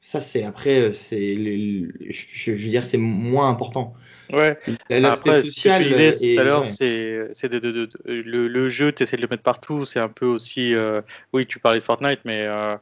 [0.00, 3.94] ça, c'est après, c'est, je veux dire, c'est moins important.
[4.32, 4.58] Ouais.
[4.88, 5.84] L'aspect social.
[5.86, 9.84] tout à l'heure, c'est, de, le, le, jeu, tu essaies de le mettre partout.
[9.84, 10.74] C'est un peu aussi.
[10.74, 11.00] Euh,
[11.32, 12.76] oui, tu parlais de Fortnite, mais euh,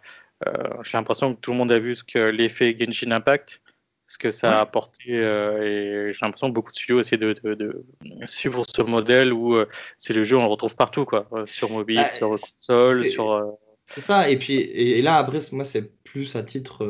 [0.85, 3.63] j'ai l'impression que tout le monde a vu ce que l'effet Genshin Impact
[4.09, 5.03] ce que ça a apporté.
[5.11, 7.85] Euh, et j'ai l'impression que beaucoup de studios essaient de, de,
[8.27, 11.71] suivre ce modèle où euh, c'est le jeu, on le retrouve partout, quoi, euh, sur
[11.71, 13.59] mobile, bah, sur console, sur.
[13.85, 14.29] C'est ça.
[14.31, 16.85] Et puis et, là après, moi c'est plus à titre,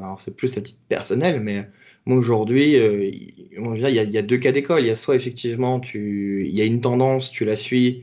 [0.00, 1.68] alors c'est plus à titre personnel, mais
[2.06, 4.80] moi aujourd'hui, il y, a, y, a deux cas d'école.
[4.80, 8.02] Il y a soit effectivement tu, il y a une tendance, tu la suis,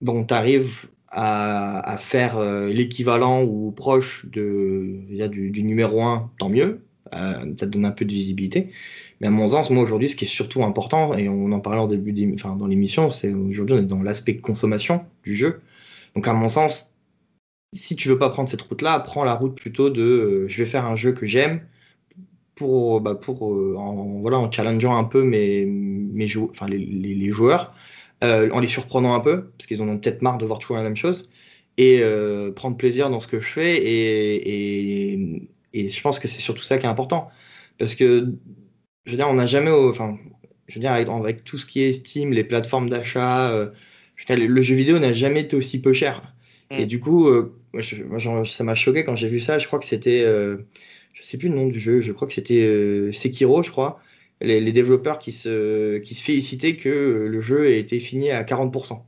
[0.00, 6.48] bon, tu arrives à, à, faire l'équivalent ou proche de, du, du numéro 1, tant
[6.48, 6.80] mieux
[7.14, 8.70] euh, ça te donne un peu de visibilité.
[9.20, 11.80] Mais à mon sens, moi aujourd'hui, ce qui est surtout important, et on en parlait
[11.80, 15.60] en début enfin, dans l'émission, c'est aujourd'hui on est dans l'aspect consommation du jeu.
[16.14, 16.94] Donc à mon sens,
[17.74, 20.68] si tu veux pas prendre cette route-là, prends la route plutôt de euh, je vais
[20.68, 21.62] faire un jeu que j'aime
[22.54, 27.74] pour, bah, pour euh, en, voilà, en challengeant un peu mes, mes les, joueurs,
[28.22, 30.82] en les surprenant un peu, parce qu'ils en ont peut-être marre de voir toujours la
[30.82, 31.28] même chose,
[31.78, 32.02] et
[32.54, 36.78] prendre plaisir dans ce que je fais et, et je pense que c'est surtout ça
[36.78, 37.30] qui est important.
[37.78, 38.32] Parce que,
[39.06, 39.70] je veux dire, on n'a jamais.
[39.70, 40.18] Enfin,
[40.68, 43.70] je veux dire, avec, tout ce qui est Steam, les plateformes d'achat, euh,
[44.28, 46.34] le jeu vidéo n'a jamais été aussi peu cher.
[46.70, 46.74] Mm.
[46.78, 49.58] Et du coup, euh, moi, ça m'a choqué quand j'ai vu ça.
[49.58, 50.22] Je crois que c'était.
[50.22, 50.58] Euh,
[51.14, 54.00] je sais plus le nom du jeu, je crois que c'était Sekiro, je crois.
[54.40, 58.94] Les, développeurs qui se, qui se félicitaient que le jeu ait été fini à 40%.
[58.94, 59.04] En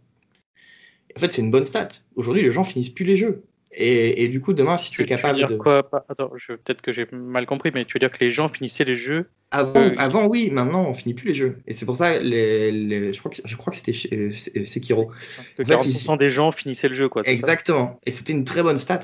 [1.18, 1.88] fait, c'est une bonne stat.
[2.14, 3.42] Aujourd'hui, les gens finissent plus les jeux.
[3.76, 5.88] Et, du coup, demain, si tu, es capable tu veux dire Quoi?
[6.08, 8.94] Attends, peut-être que j'ai mal compris, mais tu veux dire que les gens finissaient les
[8.94, 9.26] jeux?
[9.50, 11.58] Avant, euh, avant oui, maintenant, on finit plus les jeux.
[11.66, 15.10] Et c'est pour ça, les, je crois que, je crois que c'était euh, Sekiro.
[15.56, 17.22] Que 40% des gens finissaient le jeu, quoi.
[17.24, 18.00] Exactement.
[18.06, 19.00] et c'était une très bonne stat.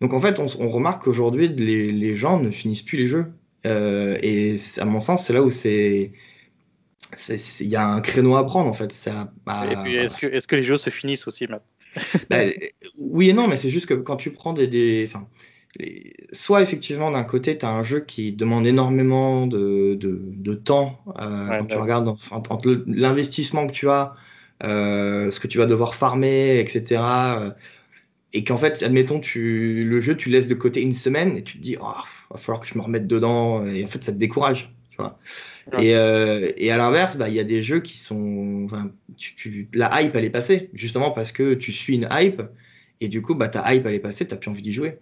[0.00, 3.26] Donc en fait, on, remarque qu'aujourd'hui, les, les, gens ne finissent plus les jeux.
[3.66, 6.12] Euh, et à mon sens, c'est là où c'est
[7.28, 8.92] il y a un créneau à prendre en fait.
[8.92, 9.32] Ça,
[9.70, 11.64] et puis est-ce que, est que les jeux se finissent aussi maintenant?
[12.30, 12.38] bah,
[12.98, 15.08] oui et non, mais c'est juste que quand tu prends des.
[16.32, 21.00] soit effectivement, d'un côté, tu as un jeu qui demande énormément de, de, de temps
[21.20, 24.14] euh, quand tu bah, regardes entre l'investissement que tu as,
[24.64, 27.02] euh, ce que tu vas devoir farmer, etc.
[27.02, 27.50] Euh,
[28.32, 31.58] et qu'en fait, admettons, tu, le jeu, tu laisses de côté une semaine et tu
[31.58, 31.92] te dis, oh,
[32.30, 33.66] va falloir que je me remette dedans.
[33.66, 34.74] Et en fait, ça te décourage.
[35.78, 38.66] Et, euh, et, à l'inverse, bah, il y a des jeux qui sont.
[39.16, 42.42] Tu, la hype, elle est passée, justement parce que tu suis une hype,
[43.00, 44.98] et du coup, bah, ta hype, elle est passée, tu n'as plus envie d'y jouer.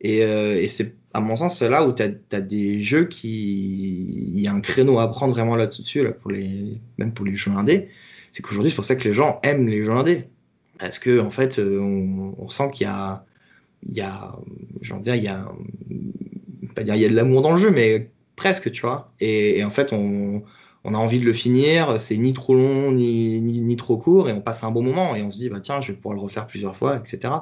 [0.00, 4.30] Et, euh, et c'est, à mon sens, là où tu as, des jeux qui.
[4.34, 6.80] Il y a un créneau à prendre vraiment là-dessus, là, pour les...
[6.98, 7.88] même pour les jeux indés.
[8.32, 10.24] C'est qu'aujourd'hui, c'est pour ça que les gens aiment les jeux indés.
[10.78, 13.24] Parce que, en fait, euh, on, on sent qu'il y a.
[13.86, 14.36] Il y a.
[14.80, 15.48] J'en dire, il y a.
[16.74, 19.08] Pas dire il y a de l'amour dans le jeu, mais presque, tu vois.
[19.20, 20.42] Et, en fait, on,
[20.84, 24.40] a envie de le finir, c'est ni trop long, ni, ni, trop court, et on
[24.40, 26.46] passe un bon moment, et on se dit, bah tiens, je vais pouvoir le refaire
[26.46, 27.34] plusieurs fois, etc.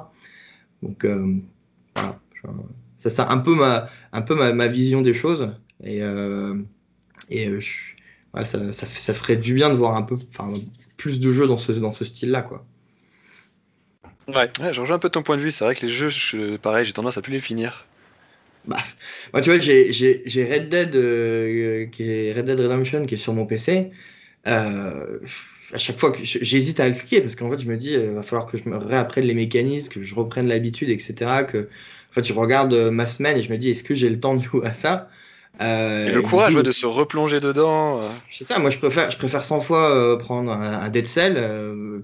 [0.83, 1.37] Donc, euh,
[1.95, 2.19] voilà.
[2.97, 5.55] Ça, c'est un peu ma, un peu ma, vision des choses.
[5.83, 6.01] Et,
[7.29, 7.49] et
[8.45, 10.17] ça, ça, ferait du bien de voir un peu
[10.97, 12.43] plus de jeux dans ce, dans ce style-là.
[12.43, 12.63] quoi.
[14.27, 14.51] Ouais.
[14.61, 15.51] ouais, je un peu ton point de vue.
[15.51, 17.85] C'est vrai que les jeux, pareil, j'ai tendance à plus les finir.
[18.65, 18.77] Bah,
[19.33, 23.33] moi, tu vois, j'ai Red Dead, euh, qui est Red Dead Redemption qui est sur
[23.33, 23.91] mon PC.
[24.47, 25.19] Euh,
[25.73, 27.97] à chaque fois que j'hésite à le cliquer parce qu'en fait, je me dis, il
[27.99, 31.43] euh, va falloir que je me réapprenne les mécanismes, que je reprenne l'habitude, etc.
[31.43, 31.69] Que,
[32.11, 34.35] en fait, je regarde ma semaine et je me dis, est-ce que j'ai le temps
[34.35, 35.09] de jouer à ça?
[35.61, 37.99] Euh, le courage de se replonger dedans.
[37.99, 38.07] Euh.
[38.31, 41.35] C'est ça, moi je préfère, je préfère 100 fois euh, prendre un, Dead Cell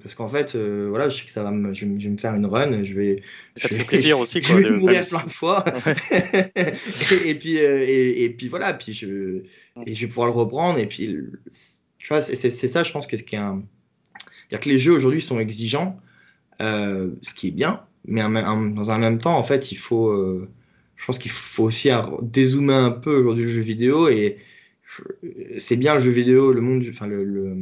[0.01, 2.45] parce qu'en fait, voilà, je sais que ça va me, je, vais me faire une
[2.45, 3.23] run, je vais.
[3.55, 4.55] Ça fait plaisir aussi, quoi.
[4.55, 5.65] Je vais mourir plein de fois.
[7.25, 9.41] et, puis, et, puis voilà, puis je,
[9.85, 11.17] et je vais pouvoir le reprendre, et puis,
[11.97, 13.63] tu vois, c'est ça, je pense que ce qui est un.
[14.49, 15.99] dire que les jeux aujourd'hui sont exigeants,
[16.59, 20.47] ce qui est bien, mais dans un même temps, en fait, il faut
[20.97, 21.89] je pense qu'il faut aussi
[22.21, 24.37] dézoomer un peu aujourd'hui le jeu vidéo et
[25.57, 27.55] c'est bien le jeu vidéo, le monde, enfin le,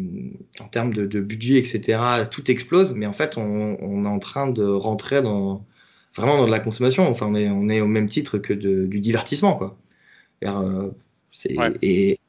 [0.60, 2.00] en termes de, budget, etc.
[2.32, 5.66] Tout explose, mais en fait, on, est en train de rentrer dans
[6.16, 7.08] vraiment dans de la consommation.
[7.10, 9.78] Enfin, on est, on est au même titre que du divertissement, quoi.
[10.46, 10.92] Euh,
[11.82, 12.20] et,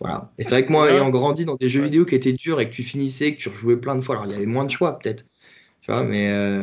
[0.00, 0.32] voilà.
[0.38, 2.70] Et c'est vrai que moi, ayant grandi dans des jeux vidéo qui étaient durs et
[2.70, 4.70] que tu finissais, que tu rejouais plein de fois, alors il y avait moins de
[4.70, 5.26] choix peut-être,
[5.82, 6.62] tu vois, mais euh,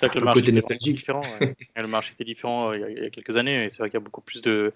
[0.00, 1.22] c'est vrai que le, marché était différent.
[1.76, 3.64] le marché était différent il, y a, quelques années.
[3.64, 4.72] Et c'est vrai qu'il y a beaucoup plus de,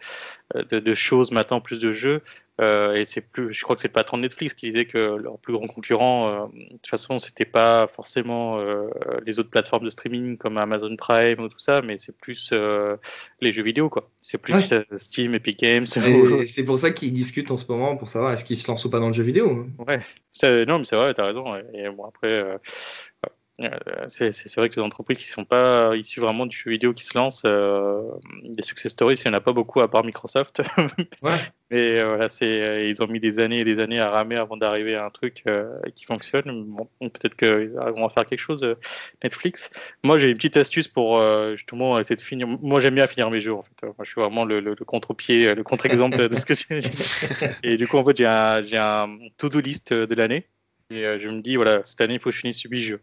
[0.55, 2.21] de, choses maintenant, plus de jeux.
[2.61, 5.17] Euh, et c'est plus, je crois que c'est le patron de Netflix qui disait que
[5.17, 8.87] leur plus grand concurrent, euh, de toute façon, c'était pas forcément euh,
[9.25, 12.53] les autres plateformes de streaming comme Amazon Prime ou tout ça, mais c'est plus
[13.41, 14.11] les jeux vidéo, quoi.
[14.21, 14.55] C'est plus
[14.97, 15.87] Steam, Epic Games.
[15.87, 18.91] C'est pour ça qu'ils discutent en ce moment pour savoir est-ce qu'ils se lancent ou
[18.91, 19.51] pas dans le jeu vidéo.
[19.51, 19.85] Hein.
[19.87, 20.01] Ouais.
[20.67, 21.45] Non, mais c'est vrai, t'as raison.
[21.73, 22.57] Et bon, après euh,
[24.09, 27.05] c'est vrai que les entreprises qui ne sont pas issues vraiment du jeu vidéo qui
[27.05, 28.03] se lancent, euh,
[28.43, 30.63] des success stories, il n'y en a pas beaucoup à part Microsoft.
[31.23, 31.31] ouais.
[31.71, 34.57] Mais euh, voilà, c'est, ils ont mis des années et des années à ramer avant
[34.57, 35.45] d'arriver à un truc
[35.95, 36.65] qui fonctionne.
[36.67, 38.77] Bon, peut-être qu'ils vont faire quelque chose,
[39.23, 39.71] Netflix.
[40.03, 41.21] Moi, j'ai une petite astuce pour
[41.53, 42.49] justement essayer de finir.
[42.49, 43.75] Moi, j'aime bien finir mes jeux, en fait.
[43.83, 46.81] Moi, je suis vraiment le, le, contre-pied, le contre-exemple de ce que c'est.
[47.63, 50.49] Et du coup, en fait, j'ai un, j'ai un to-do list de l'année.
[50.91, 53.01] Et je me dis, voilà, cette année, il faut que je finisse 8 jeux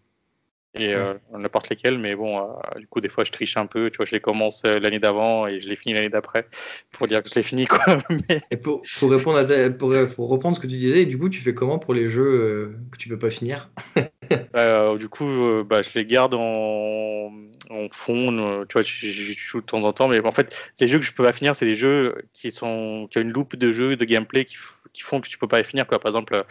[0.73, 3.89] et euh, n'importe lesquels, mais bon, euh, du coup, des fois, je triche un peu,
[3.89, 6.47] tu vois, je les commence euh, l'année d'avant et je les finis l'année d'après
[6.93, 7.79] pour dire que je les finis, quoi.
[8.51, 11.41] Et pour, pour répondre à pour, pour, reprendre ce que tu disais, du coup, tu
[11.41, 13.69] fais comment pour les jeux que tu peux pas finir?
[14.99, 17.31] Du coup, bah, je les garde en,
[17.69, 20.99] en fond, tu vois, je, joue de temps en temps, mais en fait, les jeux
[20.99, 23.71] que je peux pas finir, c'est des jeux qui, sont, qui ont une loupe de
[23.71, 24.57] jeux, de gameplay qui
[24.93, 25.87] qui font que tu peux pas les finir.
[25.87, 25.99] Quoi.
[25.99, 26.45] Par exemple,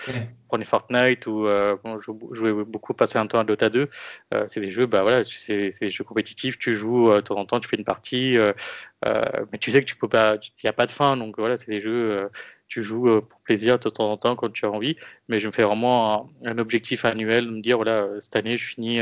[0.49, 3.89] prenez Fortnite ou euh, je jouais beaucoup passer un temps à Dota 2.
[4.35, 6.59] Euh, c'est des jeux, bah voilà, c'est des jeux compétitifs.
[6.59, 8.37] Tu joues euh, de temps en temps, tu fais une partie,
[9.05, 11.17] mais tu sais que tu peux pas, il n'y a pas de fin.
[11.17, 12.29] Donc voilà, c'est des jeux.
[12.71, 14.97] Tu joues pour plaisir de temps en temps quand tu as envie,
[15.29, 18.65] mais je me fais vraiment un, objectif annuel de me dire voilà, cette année je
[18.65, 19.01] finis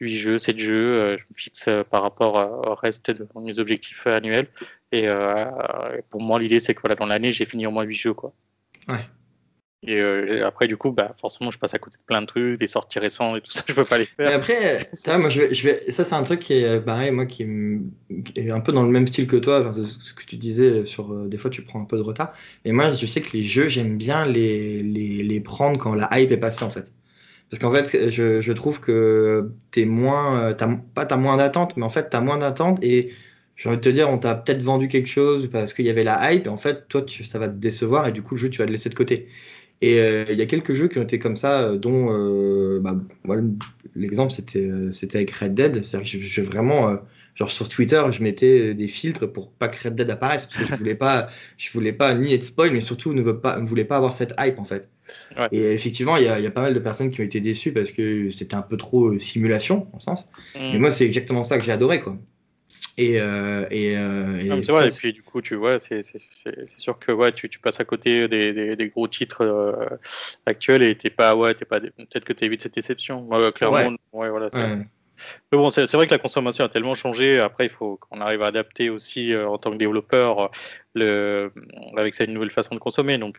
[0.00, 2.34] 8 jeux, 7 jeux, je me fixe par rapport
[2.66, 4.48] au reste de mes objectifs annuels.
[4.92, 5.08] Et
[6.10, 8.14] pour moi, l'idée c'est que voilà, dans l'année j'ai fini au moins 8 jeux.
[8.14, 8.34] Quoi.
[9.88, 12.58] Euh, et, après, du coup, bah, forcément, je passe à côté de plein de trucs,
[12.58, 14.26] des sorties récentes et tout ça, je peux pas les faire.
[14.26, 17.42] Mais après, ça, moi, je vais, ça, c'est un truc qui est pareil, moi, qui
[18.34, 21.28] est un peu dans le même style que toi, ce que tu disais sur euh,
[21.28, 22.32] des fois, tu prends un peu de retard.
[22.64, 26.08] Mais moi, je sais que les jeux, j'aime bien les, les, les, prendre quand la
[26.18, 26.92] hype est passée, en fait.
[27.50, 31.84] Parce qu'en fait, je, je, trouve que t'es moins, as, pas t'as moins d'attente, mais
[31.84, 33.10] en fait, t'as moins d'attente et
[33.56, 36.04] j'ai envie de te dire, on t'a peut-être vendu quelque chose parce qu'il y avait
[36.04, 38.50] la hype, et en fait, toi, ça va te décevoir, et du coup, le jeu,
[38.50, 39.28] tu vas le laisser de côté.
[39.82, 42.80] Et euh, il y a quelques jeux qui ont été comme ça, euh, dont euh,
[42.80, 42.96] bah,
[43.94, 45.84] l'exemple, c'était c'était avec Red Dead.
[45.84, 46.98] C'est-à-dire que je, vraiment,
[47.34, 50.74] genre sur Twitter, je mettais des filtres pour pas que Red Dead apparaisse, parce que
[50.74, 53.66] je voulais pas, je voulais pas ni être spoil, mais surtout ne, veux pas, ne
[53.66, 54.88] voulais pas avoir cette hype, en fait.
[55.52, 57.92] Et effectivement, il y, y, a pas mal de personnes qui ont été déçues parce
[57.92, 60.26] que c'était un peu trop simulation, en sens.
[60.56, 60.60] Mm.
[60.72, 62.16] Mais moi, c'est exactement ça que j'ai adoré, quoi.
[62.98, 66.02] Et, euh, et, euh, et, vrai, et puis du coup, tu vois, c'est
[66.78, 69.98] sûr que ouais, tu, tu, passes à côté des, des, gros titres euh,
[70.46, 73.28] actuels et t'es pas, ouais, pas, peut-être que tu évites cette déception.
[73.52, 74.30] clairement, ouais.
[74.30, 74.48] voilà.
[75.50, 77.38] Mais bon, c'est vrai que la consommation a tellement changé.
[77.38, 80.50] Après, il faut qu'on arrive à adapter aussi en tant que développeur
[80.94, 81.52] le,
[81.96, 83.16] avec cette nouvelle façon de consommer.
[83.16, 83.38] Donc,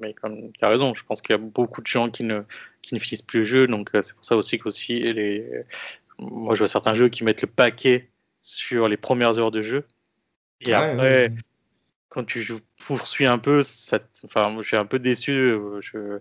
[0.00, 2.42] mais comme tu as raison, je pense qu'il y a beaucoup de gens qui ne,
[2.80, 3.66] qui ne finissent plus le jeu.
[3.68, 5.64] Donc, c'est pour ça aussi qu'aussi les,
[6.18, 8.11] moi, je vois certains jeux qui mettent le paquet
[8.42, 9.86] sur les premières heures de jeu.
[10.60, 11.32] Et après,
[12.08, 12.44] quand tu
[12.86, 15.32] poursuis un peu, ça, enfin, je suis un peu déçu.
[15.32, 16.18] Euh, je,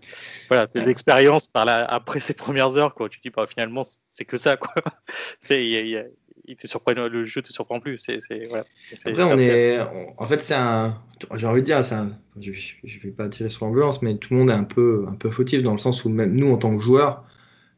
[0.47, 3.09] voilà, l'expérience par là, après ces premières heures, quoi.
[3.09, 4.73] Tu dis, bah, finalement, c'est que ça, quoi.
[5.49, 6.01] Il y,
[6.45, 7.97] il te surprend, le jeu te surprend plus.
[7.97, 8.19] C'est,
[8.49, 8.65] voilà,
[9.05, 9.79] Après, on est,
[10.17, 11.01] en fait, c'est un,
[11.35, 14.39] j'ai envie de dire, un, je, je vais pas tirer sur l'ambulance, mais tout le
[14.39, 16.75] monde est un peu, un peu fautif dans le sens où même nous, en tant
[16.75, 17.25] que joueurs,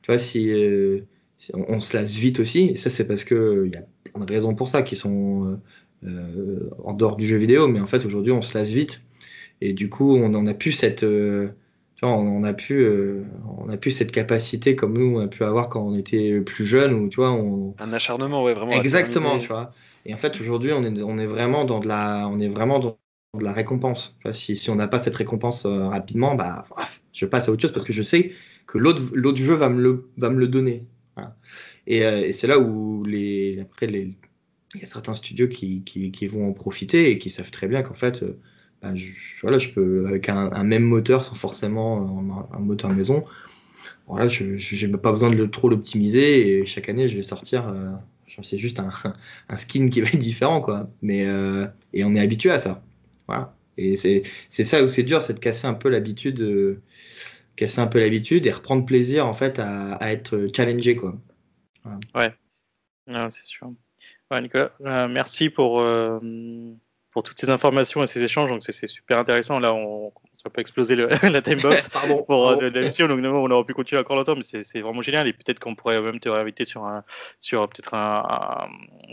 [0.02, 1.02] tu vois, si, euh,
[1.54, 4.32] on, se lasse vite aussi, et ça, c'est parce que il y a plein de
[4.32, 5.60] raisons pour ça qui sont
[6.06, 9.02] euh, en dehors du jeu vidéo, mais en fait, aujourd'hui, on se lasse vite,
[9.62, 11.06] et du coup, on en a plus cette
[12.04, 13.24] on, a pu, euh,
[13.58, 16.66] on a pu cette capacité comme nous on a pu avoir quand on était plus
[16.66, 17.76] jeune ou tu vois, on...
[17.80, 18.74] un acharnement, ouais, vraiment.
[18.74, 19.72] Exactement, tu vois.
[20.06, 22.80] Et en fait, aujourd'hui, on est, on est vraiment dans de la, on est vraiment
[22.80, 22.98] dans
[23.38, 24.16] de la récompense.
[24.32, 26.66] Si, si on n'a pas cette récompense euh, rapidement, bah,
[27.14, 28.32] je passe à autre chose parce que je sais
[28.68, 30.86] que l'autre, l'autre jeu va me le, va me le donner.
[31.88, 33.04] Et, euh, et c'est là où
[33.62, 37.84] après il y a certains studios qui, vont en profiter et qui savent très bien
[37.84, 38.24] qu'en fait,
[38.82, 39.12] bah, je,
[39.42, 43.26] voilà, je peux, avec un, même moteur, sans forcément un, moteur maison,
[44.08, 47.92] voilà, je n'ai pas besoin de trop l'optimiser et chaque année, je vais sortir, euh,
[48.42, 48.92] c'est juste un,
[49.50, 50.90] un, skin qui va être différent, quoi.
[51.02, 52.84] Mais, euh, et on est habitué à ça.
[53.28, 53.56] Voilà.
[53.78, 56.82] Et c'est ça où c'est dur, c'est de casser un peu l'habitude, euh,
[57.56, 61.16] casser un peu l'habitude et reprendre plaisir, en fait, à, être challengé, quoi.
[62.16, 62.34] Ouais,
[63.08, 63.72] c'est sûr.
[64.32, 64.72] Nicolas,
[65.08, 65.80] merci pour
[67.14, 68.50] pour toutes ces informations et ces échanges.
[68.50, 69.60] Donc, c'est super intéressant.
[69.60, 73.08] Là, on, ça peut exploser le, la timebox pardon, pour euh, l'émission.
[73.08, 75.28] Donc, on aurait pu continuer encore longtemps, mais c'est vraiment génial.
[75.28, 77.04] Et peut-être qu'on pourrait même te réinviter sur, un,
[77.40, 78.68] sur peut-être un,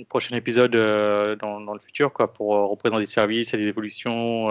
[0.09, 3.67] prochain épisode euh, dans, dans, le futur, quoi, pour euh, représenter des services et des
[3.67, 4.49] évolutions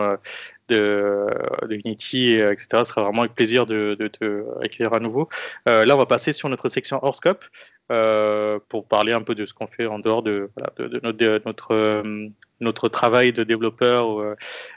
[0.68, 1.28] de,
[1.68, 2.68] de, Unity, etc.
[2.72, 5.28] Ce sera vraiment avec plaisir de, de te accueillir à nouveau.
[5.66, 7.45] là, on va passer sur notre section Horoscope.
[7.92, 11.46] Euh, pour parler un peu de ce qu'on fait en dehors de, voilà, de, notre,
[11.46, 12.28] notre, euh,
[12.60, 14.36] notre, travail de développeur euh,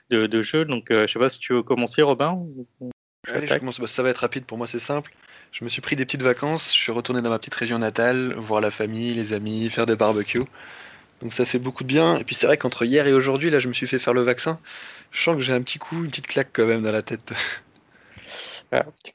[0.09, 0.65] de, jeu.
[0.65, 2.39] Donc, je sais pas si tu veux commencer, Robin
[3.29, 3.79] Allez, je commence.
[3.81, 4.47] Bah, ça va être rapide.
[4.47, 5.13] Pour moi, c'est simple.
[5.53, 6.75] Je me suis pris des petites vacances.
[6.75, 9.97] Je suis retourné dans ma petite région natale, voir la famille, les amis, faire des
[9.97, 10.45] barbecues.
[11.21, 12.17] Donc ça fait beaucoup de bien.
[12.17, 14.23] Et puis c'est vrai qu'entre hier et aujourd'hui, là, je me suis fait faire le
[14.23, 14.59] vaccin.
[15.11, 17.33] Je sens que j'ai un petit coup, une petite claque quand même dans la tête.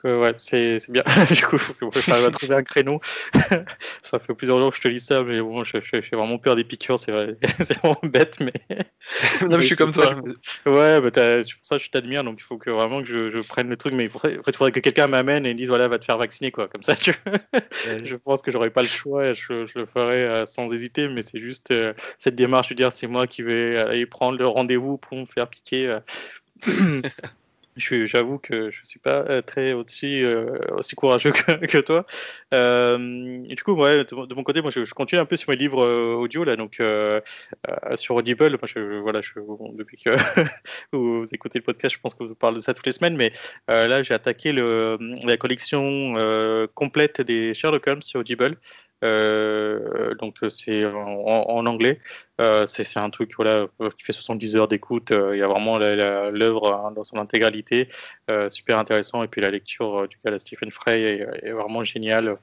[0.04, 1.04] ouais, c'est bien.
[1.32, 1.58] du coup,
[1.92, 3.00] ça va trouver un créneau.
[4.02, 5.78] ça fait plusieurs jours que je te lis ça, mais bon, je,
[6.16, 7.36] vraiment peur des piqûres, c'est vrai.
[7.60, 8.54] c'est vraiment bête, mais.
[9.42, 10.16] non, mais je suis comme toi.
[10.66, 13.30] Ouais, bah, c'est pour ça que je t'admire, donc il faut que vraiment que je,
[13.32, 15.54] je prenne le truc, mais il faudrait, en fait, il faudrait que quelqu'un m'amène et
[15.54, 16.68] dise voilà, va te faire vacciner, quoi.
[16.68, 17.14] Comme ça, tu...
[18.04, 21.22] je pense que j'aurais pas le choix, je, je le ferai euh, sans hésiter, mais
[21.22, 24.98] c'est juste euh, cette démarche de dire c'est moi qui vais aller prendre le rendez-vous
[24.98, 25.88] pour me faire piquer.
[26.68, 27.02] Euh.
[27.78, 32.06] J'avoue que je suis pas euh, très aussi, euh, aussi courageux que, toi.
[32.54, 35.86] Euh, du coup, ouais, de, mon côté, moi, je, continue un peu sur mes livres
[36.16, 36.82] audio là, donc
[37.96, 38.58] sur Audible.
[39.02, 39.34] Voilà, je,
[39.76, 40.10] depuis que
[40.92, 43.32] vous écoutez le podcast, je pense que vous parlez de ça toutes les semaines, mais
[43.68, 48.58] là, j'ai attaqué la collection complète des Sherlock Holmes sur Audible.
[49.04, 52.00] Euh, donc euh, c'est en, anglais.
[52.40, 53.68] Euh, c'est un truc voilà,
[53.98, 55.12] qui fait 70 heures d'écoute.
[55.12, 57.88] il y a vraiment l'œuvre hein, dans son intégralité,
[58.50, 59.24] super intéressant.
[59.24, 62.38] Et puis la lecture du cas de Stephen Frey est, vraiment géniale.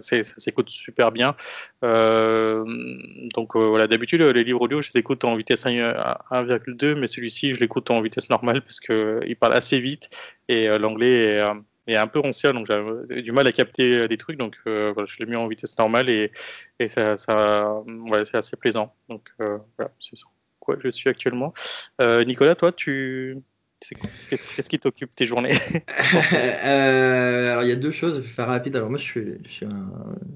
[0.00, 1.34] Ça s'écoute super bien.
[1.82, 7.60] donc voilà, d'habitude les livres audio, je les écoute en vitesse 1,2, mais celui-ci, je
[7.60, 10.10] l'écoute en vitesse normale parce qu'il parle assez vite
[10.48, 11.40] et l'anglais est
[11.96, 15.18] un peu ancien, donc j'avais du mal à capter euh, des trucs, donc euh, je
[15.18, 16.32] l'ai mis en vitesse normale et,
[16.78, 18.94] et ça, c'est assez plaisant.
[19.08, 20.16] Donc euh, voilà, c'est
[20.58, 21.52] quoi je suis actuellement.
[22.00, 23.38] Nicolas, toi, tu,
[24.28, 25.54] Qu'est-ce qui t'occupe tes journées
[26.64, 28.76] euh, Alors il y a deux choses, je vais faire rapide.
[28.76, 29.22] Alors moi je suis,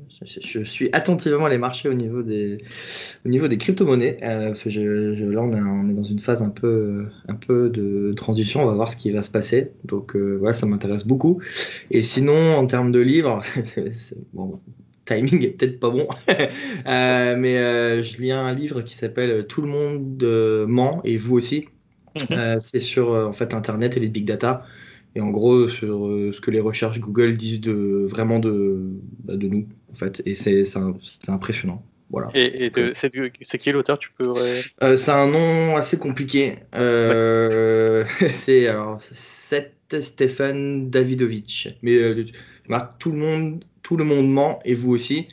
[0.09, 2.59] je suis, attentivement les marchés au niveau des,
[3.27, 4.19] au niveau des crypto-monnaies.
[4.23, 7.35] Euh, parce que je, là on est, on est, dans une phase un peu, un
[7.35, 9.73] peu de transition, on va voir ce qui va se passer.
[9.85, 11.41] Donc euh, voilà, ça m'intéresse beaucoup.
[11.91, 13.43] Et sinon en termes de livres,
[14.33, 14.59] bon,
[15.05, 16.09] timing est peut-être pas bon,
[16.87, 21.67] mais je lis un livre qui s'appelle Tout le monde ment et vous aussi.
[22.31, 24.67] Euh, c'est sur euh, en fait Internet et les big data.
[25.17, 28.81] Et en gros, sur euh, ce que les recherches Google disent de, vraiment de,
[29.23, 30.23] bah, de nous, en fait.
[30.27, 30.65] Et c'est
[31.29, 31.85] impressionnant.
[32.11, 32.29] Voilà.
[32.35, 34.35] Et, c'est qui l'auteur Tu peux.
[34.97, 36.57] c'est un nom assez compliqué.
[36.73, 41.69] c'est alors Seth Stephen Davidovich.
[41.83, 41.99] Mais
[42.99, 45.29] tout le monde, tout le monde ment et vous aussi.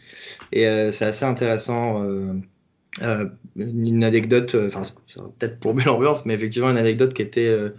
[0.51, 2.03] Et c'est assez intéressant.
[3.01, 3.25] Euh,
[3.55, 4.83] une anecdote, euh, enfin,
[5.39, 7.69] peut-être pour l'ambiance, mais effectivement, une anecdote qui était, euh,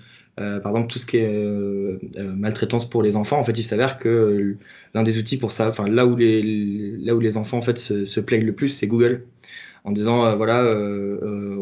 [0.60, 3.38] par exemple, tout ce qui est maltraitance pour les enfants.
[3.38, 4.56] En fait, il s'avère que
[4.94, 7.78] l'un des outils pour ça, enfin, là où les, là où les enfants en fait
[7.78, 9.26] se, plaignent le plus, c'est Google.
[9.84, 10.64] En disant, voilà,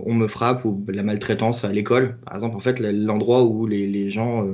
[0.04, 3.86] on me frappe ou la maltraitance à l'école, par exemple, en fait, l'endroit où les,
[3.86, 4.46] les gens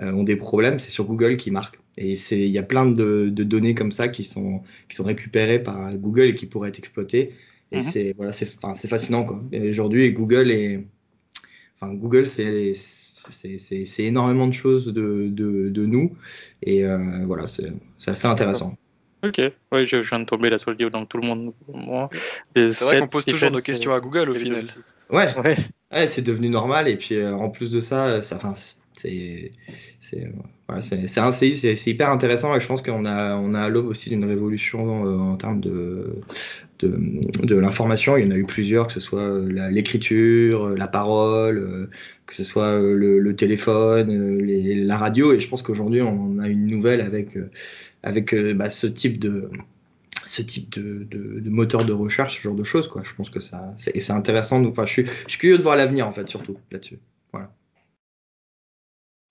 [0.00, 1.78] ont des problèmes, c'est sur Google qui marque.
[1.98, 5.62] Et il y a plein de, de, données comme ça qui sont, qui sont récupérées
[5.62, 7.32] par Google et qui pourraient être exploitées
[7.72, 7.82] Et mhm.
[7.82, 9.24] c'est voilà, c'est fascinant.
[9.24, 9.42] Quoi.
[9.70, 10.84] aujourd'hui, Google, est,
[11.80, 12.74] enfin, Google c'est
[13.30, 16.16] c'est énormément de choses de, de, de nous.
[16.62, 18.76] Et euh, voilà, c'est assez intéressant.
[19.24, 21.52] Ok, oui, je, viens de tomber là sur le livre, donc tout le monde.
[22.56, 24.64] C'est vrai qu'on pose toujours nos questions à Google au final.
[25.10, 25.56] Ouais, ouais.
[25.92, 26.88] ouais c'est devenu normal.
[26.88, 28.38] Et puis euh, en plus de ça, ça
[28.96, 29.52] c'est
[30.00, 35.06] c'est hyper intéressant et je pense qu'on a, on a à l'aube aussi d'une révolution
[35.06, 36.20] euh, en termes de,
[36.84, 38.16] de, l'information.
[38.16, 41.88] Il y en a eu plusieurs, que ce soit l'écriture, la parole,
[42.26, 45.32] que ce soit le, téléphone, la radio.
[45.32, 47.36] Et je pense qu'aujourd'hui, on a une nouvelle avec,
[48.02, 49.50] avec bah, ce type de
[50.26, 52.88] ce type de, moteur de recherche, ce genre de choses.
[52.88, 53.02] Quoi.
[53.04, 54.64] Je pense que ça, c'est intéressant.
[54.64, 56.98] Enfin, je, suis, je suis curieux de voir l'avenir, en fait, surtout là-dessus.
[57.32, 57.52] Voilà.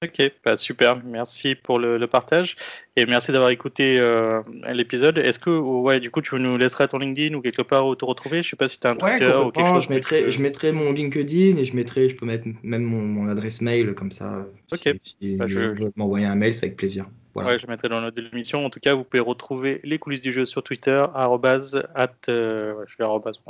[0.03, 2.55] Ok, bah super, merci pour le, partage
[2.95, 4.41] et merci d'avoir écouté euh,
[4.73, 5.19] l'épisode.
[5.19, 8.03] Est-ce que, ouais, du coup, tu nous laisseras ton LinkedIn ou quelque part où te
[8.03, 8.41] retrouver?
[8.41, 9.83] Je sais pas si tu as un Twitter ou quelque chose.
[9.83, 13.61] Je mettrai, je mettrai mon LinkedIn et je mettrai, je peux mettre même mon, adresse
[13.61, 14.47] mail comme ça.
[14.71, 14.91] Ok.
[15.03, 15.59] Si, bah, je...
[15.59, 17.05] veux m'envoyer un mail, c'est avec plaisir.
[17.35, 18.65] Ouais, je mettrai dans de l'émission.
[18.65, 22.73] En tout cas, vous pouvez retrouver les coulisses du jeu sur Twitter, arrobase, at, euh,
[22.87, 22.95] je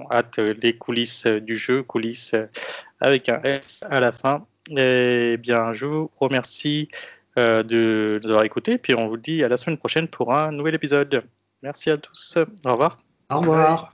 [0.10, 2.36] at euh, les coulisses du jeu, coulisses
[3.00, 4.46] avec un S à la fin.
[4.78, 6.90] Eh bien, je vous remercie
[7.38, 10.52] euh, de nous avoir écoutés, puis on vous dit à la semaine prochaine pour un
[10.52, 11.24] nouvel épisode.
[11.62, 12.38] Merci à tous.
[12.66, 12.98] Au revoir.
[13.30, 13.94] Au revoir.